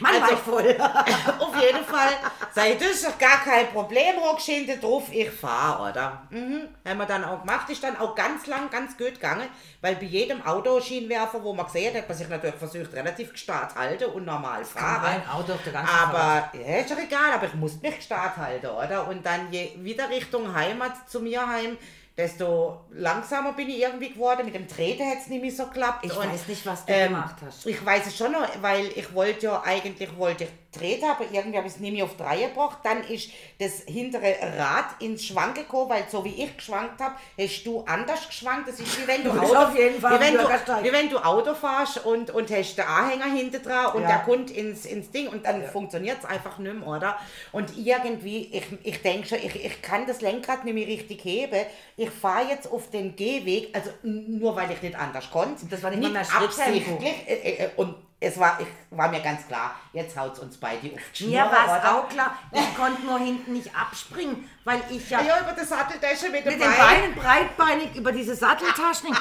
[0.00, 0.76] Mann, war Also- ich voll.
[1.38, 2.08] Auf jeden Fall,
[2.52, 6.22] sei das ist doch gar kein Problem, hockst hinten drauf, ich fahr, oder?
[6.30, 6.62] Mhm.
[6.84, 9.46] Haben wir dann auch gemacht, ist dann auch ganz lang, ganz gut gegangen,
[9.80, 13.76] weil bei jedem Autoschienenwerfer, wo man gesehen hat, hat man sich natürlich versucht, relativ gestarrt
[13.76, 15.04] halten und normal fahren.
[15.22, 18.36] Ein Auto auf der ganzen Aber, ja, ist doch egal, aber ich musste mich gestarrt
[18.36, 19.06] halten, oder?
[19.06, 21.78] Und dann je wieder Richtung Heimat zu mir heim,
[22.20, 24.44] desto langsamer bin ich irgendwie geworden.
[24.44, 26.04] Mit dem Treten hat es nicht mehr so geklappt.
[26.04, 27.66] Ich und, weiß nicht, was du ähm, gemacht hast.
[27.66, 31.56] Ich weiß es schon noch, weil ich wollte ja eigentlich wollte ich treten, aber irgendwie
[31.58, 32.78] habe ich es nicht mehr auf drei gebracht.
[32.84, 37.64] Dann ist das hintere Rad ins Schwanken gekommen, weil so wie ich geschwankt habe, hast
[37.64, 38.68] du anders geschwankt.
[38.68, 40.40] Das ist wie wenn du, Auto, auf jeden Fall wie wenn du,
[40.84, 44.08] wie wenn du Auto fährst und, und hast den Anhänger hinten dran und Ja.
[44.08, 47.18] der kommt ins, ins Ding und dann funktioniert es einfach nicht mehr, oder?
[47.52, 51.66] Und irgendwie, ich, ich denke schon, ich, ich kann das Lenkrad nicht mehr richtig heben.
[51.96, 55.66] Ich fahre jetzt auf den Gehweg, also nur weil ich nicht anders konnte.
[55.66, 56.44] Das war nicht Schritttempo.
[56.44, 57.28] absichtlich.
[57.28, 60.88] Äh, äh, Und es war, ich, war mir ganz klar, jetzt haut es uns beide
[60.92, 64.82] auf die Mir Schnur, war es auch klar, ich konnte nur hinten nicht abspringen, weil
[64.90, 66.76] ich ja Ja, über die Satteltasche mit mit den Bein.
[66.78, 69.16] Beinen breitbeinig über diese Satteltaschen.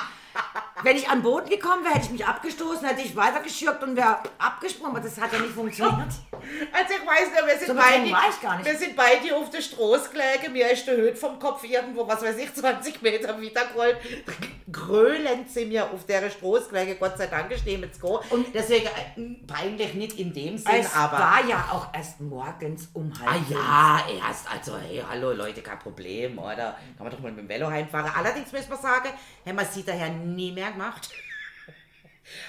[0.84, 3.96] Wenn ich an den Boden gekommen wäre, hätte ich mich abgestoßen, hätte ich weitergeschürgt und
[3.96, 6.10] wäre abgesprungen, aber das hat ja nicht funktioniert.
[6.72, 8.66] Also ich weiß nicht, wir sind, So beide, ich nicht.
[8.66, 12.22] wir sind beide auf der Straße gelegen, mir ist der Höhe vom Kopf irgendwo, was
[12.22, 13.98] weiß ich, 20 Meter wieder gerollt.
[14.72, 18.20] Grölend sind wir auf der Straße gelegen, Gott sei Dank stehen wir zu gehen.
[18.30, 21.18] Und deswegen äh, peinlich nicht in dem Sinn, Es aber...
[21.20, 25.80] war ja auch erst morgens um halb Ah ja, erst, also hey, hallo Leute, kein
[25.80, 26.78] Problem, oder?
[26.98, 28.12] Kann man doch mal mit dem Velo heimfahren.
[28.16, 29.10] Allerdings müssen wir sagen,
[29.46, 31.10] haben wir sie daher nie mehr gemacht.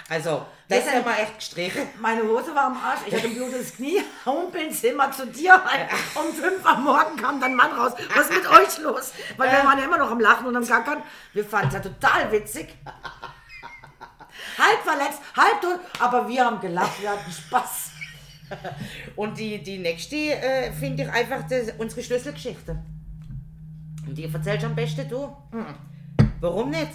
[0.09, 1.83] Also, das haben sind- wir echt gestrichen.
[2.01, 5.53] Meine Hose war am Arsch, ich hatte ein blutes Knie, humpeln Sie immer zu dir
[5.55, 5.89] rein.
[6.15, 7.93] Um fünf am Morgen kam dann Mann raus.
[8.15, 9.13] Was ist mit euch los?
[9.37, 11.03] Weil wir waren ja immer noch am Lachen und am Gackern.
[11.33, 12.77] Wir fanden es ja total witzig.
[14.59, 17.91] Halb verletzt, halb tot, aber wir haben gelacht, wir hatten Spaß.
[19.17, 22.73] Und die, die nächste äh, finde ich einfach das, unsere Schlüsselgeschichte.
[24.07, 25.35] Und die erzählst du am besten du.
[26.41, 26.91] Warum nicht?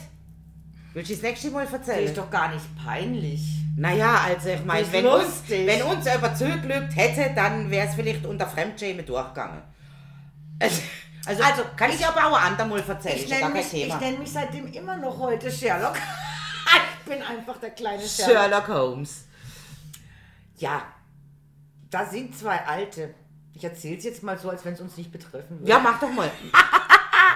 [0.95, 2.05] Willst du das nächste Mal Das erzählen?
[2.05, 3.41] ist doch gar nicht peinlich.
[3.75, 8.25] Naja, also ich meine, wenn uns, wenn uns jemand zugelügt hätte, dann wäre es vielleicht
[8.25, 9.61] unter Fremdschämen durchgegangen.
[10.57, 10.81] Also,
[11.25, 14.67] also, Also, kann ich aber auch andermal erzählen, Ich nenne mich, ich nenn mich seitdem
[14.71, 15.95] immer noch heute Sherlock.
[17.03, 18.33] ich bin einfach der kleine Sherlock.
[18.37, 19.25] Sherlock Holmes.
[20.55, 20.81] Ja,
[21.89, 23.13] da sind zwei Alte.
[23.53, 25.69] Ich erzähle es jetzt mal so, als wenn es uns nicht betreffen würde.
[25.69, 26.31] Ja, mach doch mal.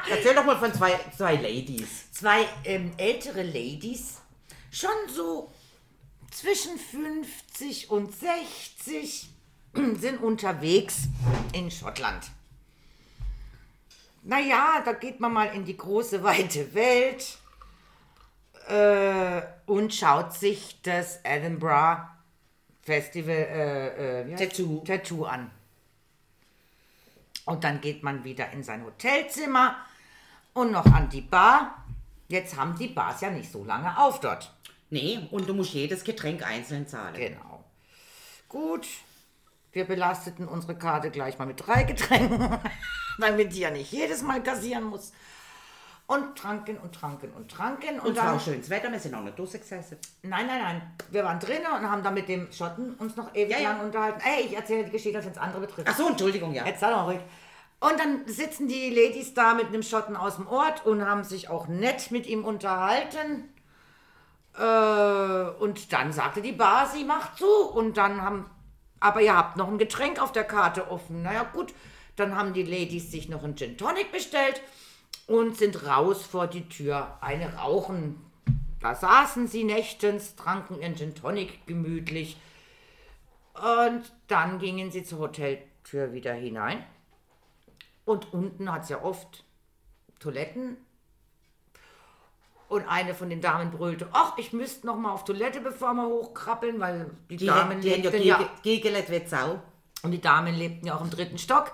[0.09, 2.11] Erzähl doch mal von zwei, zwei Ladies.
[2.11, 4.17] Zwei ähm, ältere Ladies,
[4.71, 5.51] schon so
[6.31, 9.29] zwischen 50 und 60,
[9.99, 11.03] sind unterwegs
[11.53, 12.29] in Schottland.
[14.23, 17.37] Naja, da geht man mal in die große, weite Welt
[18.67, 22.07] äh, und schaut sich das Edinburgh
[22.81, 24.83] Festival äh, äh, Tattoo.
[24.85, 25.51] Tattoo an.
[27.45, 29.75] Und dann geht man wieder in sein Hotelzimmer
[30.53, 31.83] und noch an die Bar.
[32.27, 34.53] Jetzt haben die Bars ja nicht so lange auf dort.
[34.91, 37.13] Nee, und du musst jedes Getränk einzeln zahlen.
[37.15, 37.63] Genau.
[38.47, 38.87] Gut.
[39.71, 42.57] Wir belasteten unsere Karte gleich mal mit drei Getränken,
[43.19, 45.11] damit die ja nicht jedes Mal kassieren muss.
[46.07, 47.99] Und tranken und tranken und tranken.
[47.99, 49.99] Und, Und dann, auch schönes Wetter, wir sind auch nicht durchgesessen.
[50.23, 50.81] nein, nein, nein.
[51.11, 53.71] Wir waren drinnen und haben dann mit dem Schotten uns noch ewig Ja, ja.
[53.73, 54.19] lang unterhalten.
[54.25, 55.87] Ey, ich erzähle die Geschichte, als wenn es andere betrifft.
[55.87, 56.65] Ach so, Entschuldigung, ja.
[56.65, 57.19] Jetzt sei doch ruhig.
[57.79, 61.49] Und dann sitzen die Ladies da mit einem Schotten aus dem Ort und haben sich
[61.49, 63.47] auch nett mit ihm unterhalten.
[64.57, 67.47] Äh, und dann sagte die Bar, sie macht zu.
[67.47, 68.49] Und dann haben,
[68.99, 71.21] aber ihr habt noch ein Getränk auf der Karte offen.
[71.23, 71.73] Naja, gut.
[72.17, 74.61] Dann haben die Ladies sich noch einen Gin Tonic bestellt
[75.25, 77.17] und sind raus vor die Tür.
[77.21, 78.21] Eine rauchen.
[78.81, 82.35] Da saßen sie nächtens, tranken ihren Gin Tonic gemütlich.
[83.53, 86.83] Und dann gingen sie zur Hoteltür wieder hinein.
[88.09, 89.43] Und unten hat es ja oft
[90.19, 90.77] Toiletten.
[92.67, 96.07] Und eine von den Damen brüllte, ach, ich müsste noch mal auf Toilette, bevor wir
[96.07, 99.61] hochkrabbeln, weil die, Die, Damen die lebten ja, gege- gegelt wie Sau.
[100.01, 101.71] und die Damen lebten ja auch im dritten Stock.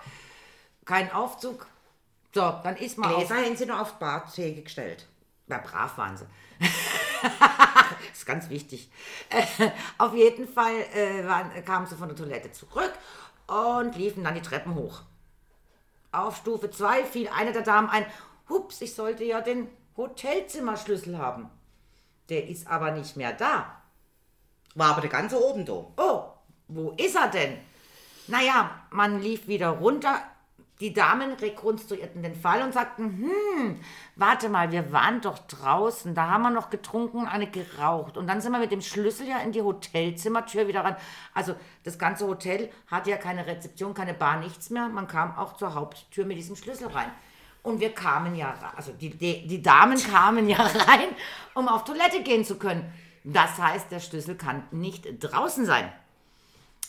[0.84, 1.68] Kein Aufzug.
[2.34, 5.08] So, dann ist man auf Gläser haben sie noch auf die Bartheke gestellt.
[5.48, 6.26] na, brav waren sie.
[6.60, 6.72] das
[8.14, 8.90] ist ganz wichtig.
[9.98, 12.92] Auf jeden Fall äh, waren, kamen sie von der Toilette zurück
[13.48, 15.02] und liefen dann die Treppen hoch.
[16.16, 18.06] Auf Stufe 2 fiel eine der Damen ein,
[18.48, 21.50] hups, ich sollte ja den Hotelzimmerschlüssel haben.
[22.30, 23.82] Der ist aber nicht mehr da.
[24.76, 25.86] War aber der ganze oben da.
[25.98, 26.24] Oh,
[26.68, 27.58] wo ist er denn?
[28.28, 30.22] Naja, man lief wieder runter.
[30.82, 33.80] Die Damen rekonstruierten den Fall und sagten, hm,
[34.18, 38.18] warte mal, wir waren doch draußen, da haben wir noch getrunken, eine geraucht.
[38.18, 40.98] Und dann sind wir mit dem Schlüssel ja in die Hotelzimmertür wieder ran.
[41.34, 44.90] Also das ganze Hotel hatte ja keine Rezeption, keine Bar, nichts mehr.
[44.90, 47.10] Man kam auch zur Haupttür mit diesem Schlüssel rein.
[47.64, 50.58] Und wir kamen ja, also die, die, die Damen kamen ja
[50.88, 51.08] rein,
[51.54, 52.94] um auf Toilette gehen zu können.
[53.24, 55.92] Das heißt, der Schlüssel kann nicht draußen sein.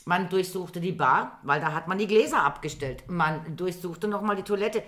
[0.09, 3.02] Man durchsuchte die Bar, weil da hat man die Gläser abgestellt.
[3.11, 4.84] Man durchsuchte nochmal die Toilette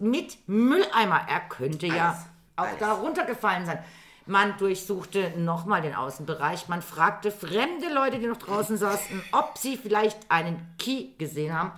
[0.00, 1.22] mit Mülleimer.
[1.28, 2.18] Er könnte ja Alles,
[2.56, 2.78] auch alles.
[2.78, 3.82] da runtergefallen sein.
[4.26, 6.68] Man durchsuchte nochmal den Außenbereich.
[6.68, 11.72] Man fragte fremde Leute, die noch draußen saßen, ob sie vielleicht einen Key gesehen haben.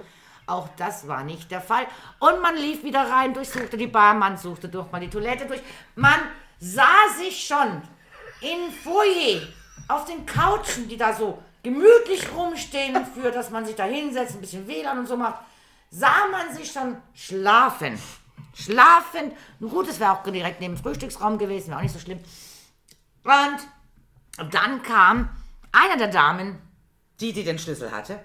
[0.47, 1.87] Auch das war nicht der Fall.
[2.18, 5.62] Und man lief wieder rein, durchsuchte die Bar, man suchte durch mal die Toilette durch.
[5.95, 6.18] Man
[6.59, 7.80] sah sich schon
[8.41, 9.41] im Foyer
[9.87, 14.41] auf den Couchen, die da so gemütlich rumstehen, für dass man sich da hinsetzt, ein
[14.41, 15.41] bisschen WLAN und so macht,
[15.91, 17.99] sah man sich schon schlafen.
[18.55, 19.33] Schlafen.
[19.61, 22.19] Nun gut, es wäre auch direkt neben dem Frühstücksraum gewesen, wäre auch nicht so schlimm.
[23.25, 25.29] Und dann kam
[25.71, 26.59] einer der Damen,
[27.21, 28.25] Die, die den Schlüssel hatte.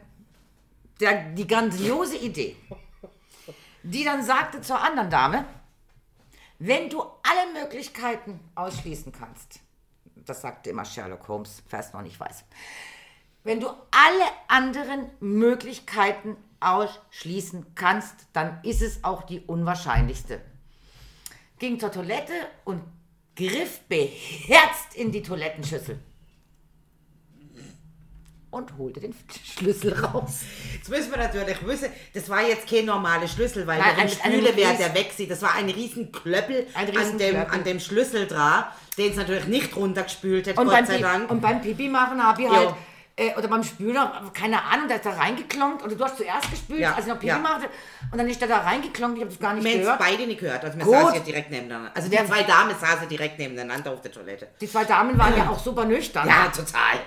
[1.00, 2.56] der, die grandiose Idee,
[3.84, 5.46] die dann sagte zur anderen Dame,
[6.60, 9.60] wenn du alle Möglichkeiten ausschließen kannst,
[10.16, 12.44] das sagte immer Sherlock Holmes, wer es noch nicht weiß.
[13.44, 20.42] Wenn du alle anderen Möglichkeiten ausschließen kannst, dann ist es auch die unwahrscheinlichste.
[21.60, 22.34] Ging zur Toilette
[22.66, 22.82] und
[23.36, 26.00] griff beherzt in die Toilettenschüssel
[28.50, 29.14] und holte den
[29.44, 30.40] Schlüssel raus.
[30.74, 34.10] Jetzt müssen wir natürlich wissen, das war jetzt kein normaler Schlüssel, weil Nein, der ein-
[34.10, 35.30] Spüle wäre der weg sieht.
[35.30, 37.54] Das war ein riesen Klöppel Ein an, riesen dem, Klöppel.
[37.54, 38.66] an dem Schlüssel dran,
[38.98, 41.30] den es natürlich nicht runtergespült hat, Und Gott sei Dank.
[41.30, 42.56] und beim Pipi machen habe ich Jo.
[42.56, 42.76] halt,
[43.18, 46.80] äh, oder beim Spüler, keine Ahnung, der ist da reingeklonkt, oder du hast zuerst gespült,
[46.80, 47.39] Ja, als ich noch Pipi ja.
[47.39, 47.68] machte,
[48.11, 49.99] und dann ist der da reingeklonkt, ich habe das gar nicht es gehört.
[49.99, 50.93] beide nicht gehört, also wir Gut.
[50.93, 51.91] saßen ja direkt nebeneinander.
[51.93, 54.47] Also die zwei Damen saßen direkt nebeneinander auf der Toilette.
[54.61, 56.28] Die zwei Damen waren ja auch super nüchtern.
[56.28, 56.99] Ja, total.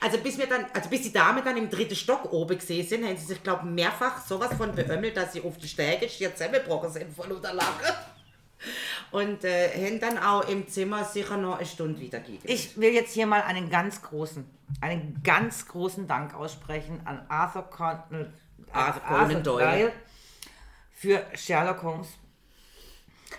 [0.00, 3.04] Also bis wir dann, also bis die Damen dann im dritten Stock oben gesehen sind,
[3.06, 6.34] haben sie sich, glaube ich, mehrfach sowas von beömmelt, dass sie auf die Stege schier
[6.34, 7.70] zusammengebrochen sind von lauter Lachen.
[9.10, 12.42] Und äh, haben dann auch im Zimmer sicher noch eine Stunde wieder gegeben.
[12.44, 14.44] Ich will jetzt hier mal einen ganz großen,
[14.80, 18.32] einen ganz großen Dank aussprechen an Arthur Conan,
[18.72, 19.92] Arthur Conan Doyle.
[20.92, 22.08] für Sherlock Holmes.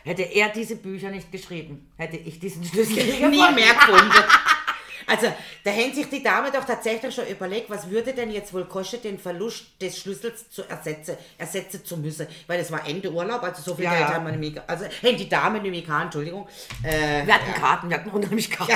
[0.04, 2.96] Hätte er diese Bücher nicht geschrieben, hätte ich diesen Schlüssel
[3.30, 4.12] nie mehr gefunden.
[5.08, 5.28] Also,
[5.64, 9.01] da haben sich die Dame doch tatsächlich schon überlegt, was würde denn jetzt wohl kosten,
[9.01, 12.28] den Verlust des Schlüssels zu ersetzen, ersetzen zu müssen.
[12.47, 14.14] Weil es war Ende Urlaub, also so viel Ja, Geld ja.
[14.16, 16.47] haben wir nämlich, also haben die Dame nämlich gehabt, Entschuldigung.
[16.84, 18.74] Äh, Wir hatten Karten, wir hatten unheimlich Karten.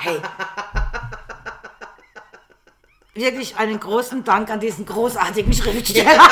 [0.00, 0.20] Hey.
[3.14, 6.22] Wirklich einen großen Dank an diesen großartigen Schriftsteller.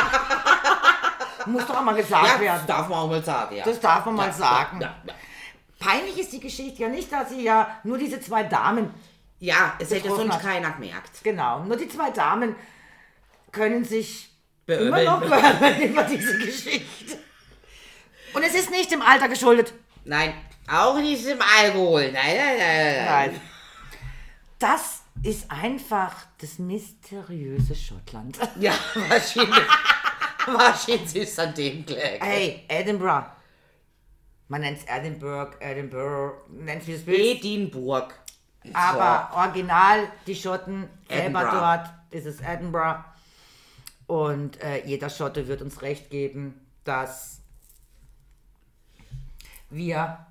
[1.46, 2.58] Muss doch mal gesagt ja, werden.
[2.58, 3.64] das darf man auch mal sagen, ja.
[3.64, 4.80] Das darf man mal Ja, sagen.
[4.80, 5.05] Ja, ja.
[5.86, 8.92] Peinlich ist die Geschichte ja nicht, dass sie ja nur diese zwei Damen,
[9.38, 10.42] ja es hätte sonst hat.
[10.42, 11.22] keiner gemerkt.
[11.22, 12.56] genau, nur die zwei Damen
[13.52, 14.30] können sich
[14.66, 17.18] immer noch beömmeln über diese Geschichte.
[18.34, 19.72] Und es ist nicht dem Alter geschuldet.
[20.04, 20.34] Nein,
[20.68, 22.10] auch nicht im Alkohol.
[22.12, 23.06] Nein, nein, nein, nein.
[23.06, 23.40] Nein.
[24.58, 28.38] Das ist einfach das mysteriöse Schottland.
[28.58, 28.72] Ja,
[29.08, 29.56] wahrscheinlich.
[30.46, 32.24] wahrscheinlich ist an dem gelegen.
[32.24, 33.35] Hey, Edinburgh.
[34.48, 37.14] Man nennt es Edinburgh, Edinburgh, nennt es wie es will.
[37.20, 38.14] Edinburgh.
[38.72, 43.04] Aber original, die Schotten selber dort, ist es Edinburgh.
[44.06, 47.40] Und äh, jeder Schotte wird uns recht geben, dass
[49.70, 50.26] wir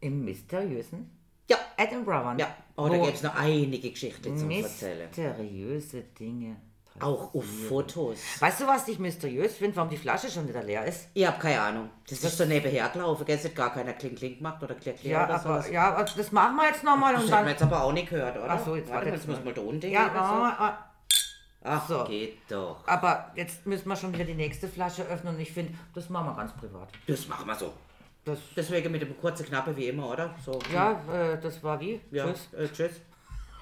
[0.00, 1.10] im mysteriösen
[1.48, 2.38] Ja, Edinburgh waren.
[2.38, 2.54] ja.
[2.76, 5.06] Oh, da gäbe es noch einige Geschichten zum Erzählen.
[5.06, 6.56] mysteriöse Dinge.
[7.00, 8.18] Auch auf Fotos.
[8.40, 11.08] Weißt du, was ich mysteriös finde, warum die Flasche schon wieder leer ist?
[11.14, 11.90] Ich habe keine Ahnung.
[12.08, 13.24] Das ist so nebenher gelaufen.
[13.24, 15.70] Gell, es hat gar keiner Kling Kling gemacht oder Klick Klick Ja, oder aber, sowas.
[15.70, 17.48] ja, aber das machen wir jetzt nochmal Das und man dann.
[17.52, 18.50] jetzt aber auch nicht gehört, oder?
[18.50, 19.40] Ach so, jetzt Warte mal, jetzt mal.
[19.44, 20.14] man da unten Ja, gehen.
[20.14, 20.20] So.
[20.20, 20.78] aber,
[21.62, 22.04] Ach, so.
[22.04, 22.86] geht doch.
[22.86, 26.26] aber jetzt müssen wir schon wieder die nächste Flasche öffnen und ich finde, das machen
[26.26, 26.88] wir ganz privat.
[27.06, 27.72] Das machen wir so.
[28.24, 30.34] Das, Deswegen mit dem kurzen Knappe wie immer, oder?
[30.44, 30.58] So.
[30.72, 32.00] ja, äh, das war wie?
[32.10, 32.48] Ja, Tschüss.
[32.52, 32.92] Äh, tschüss.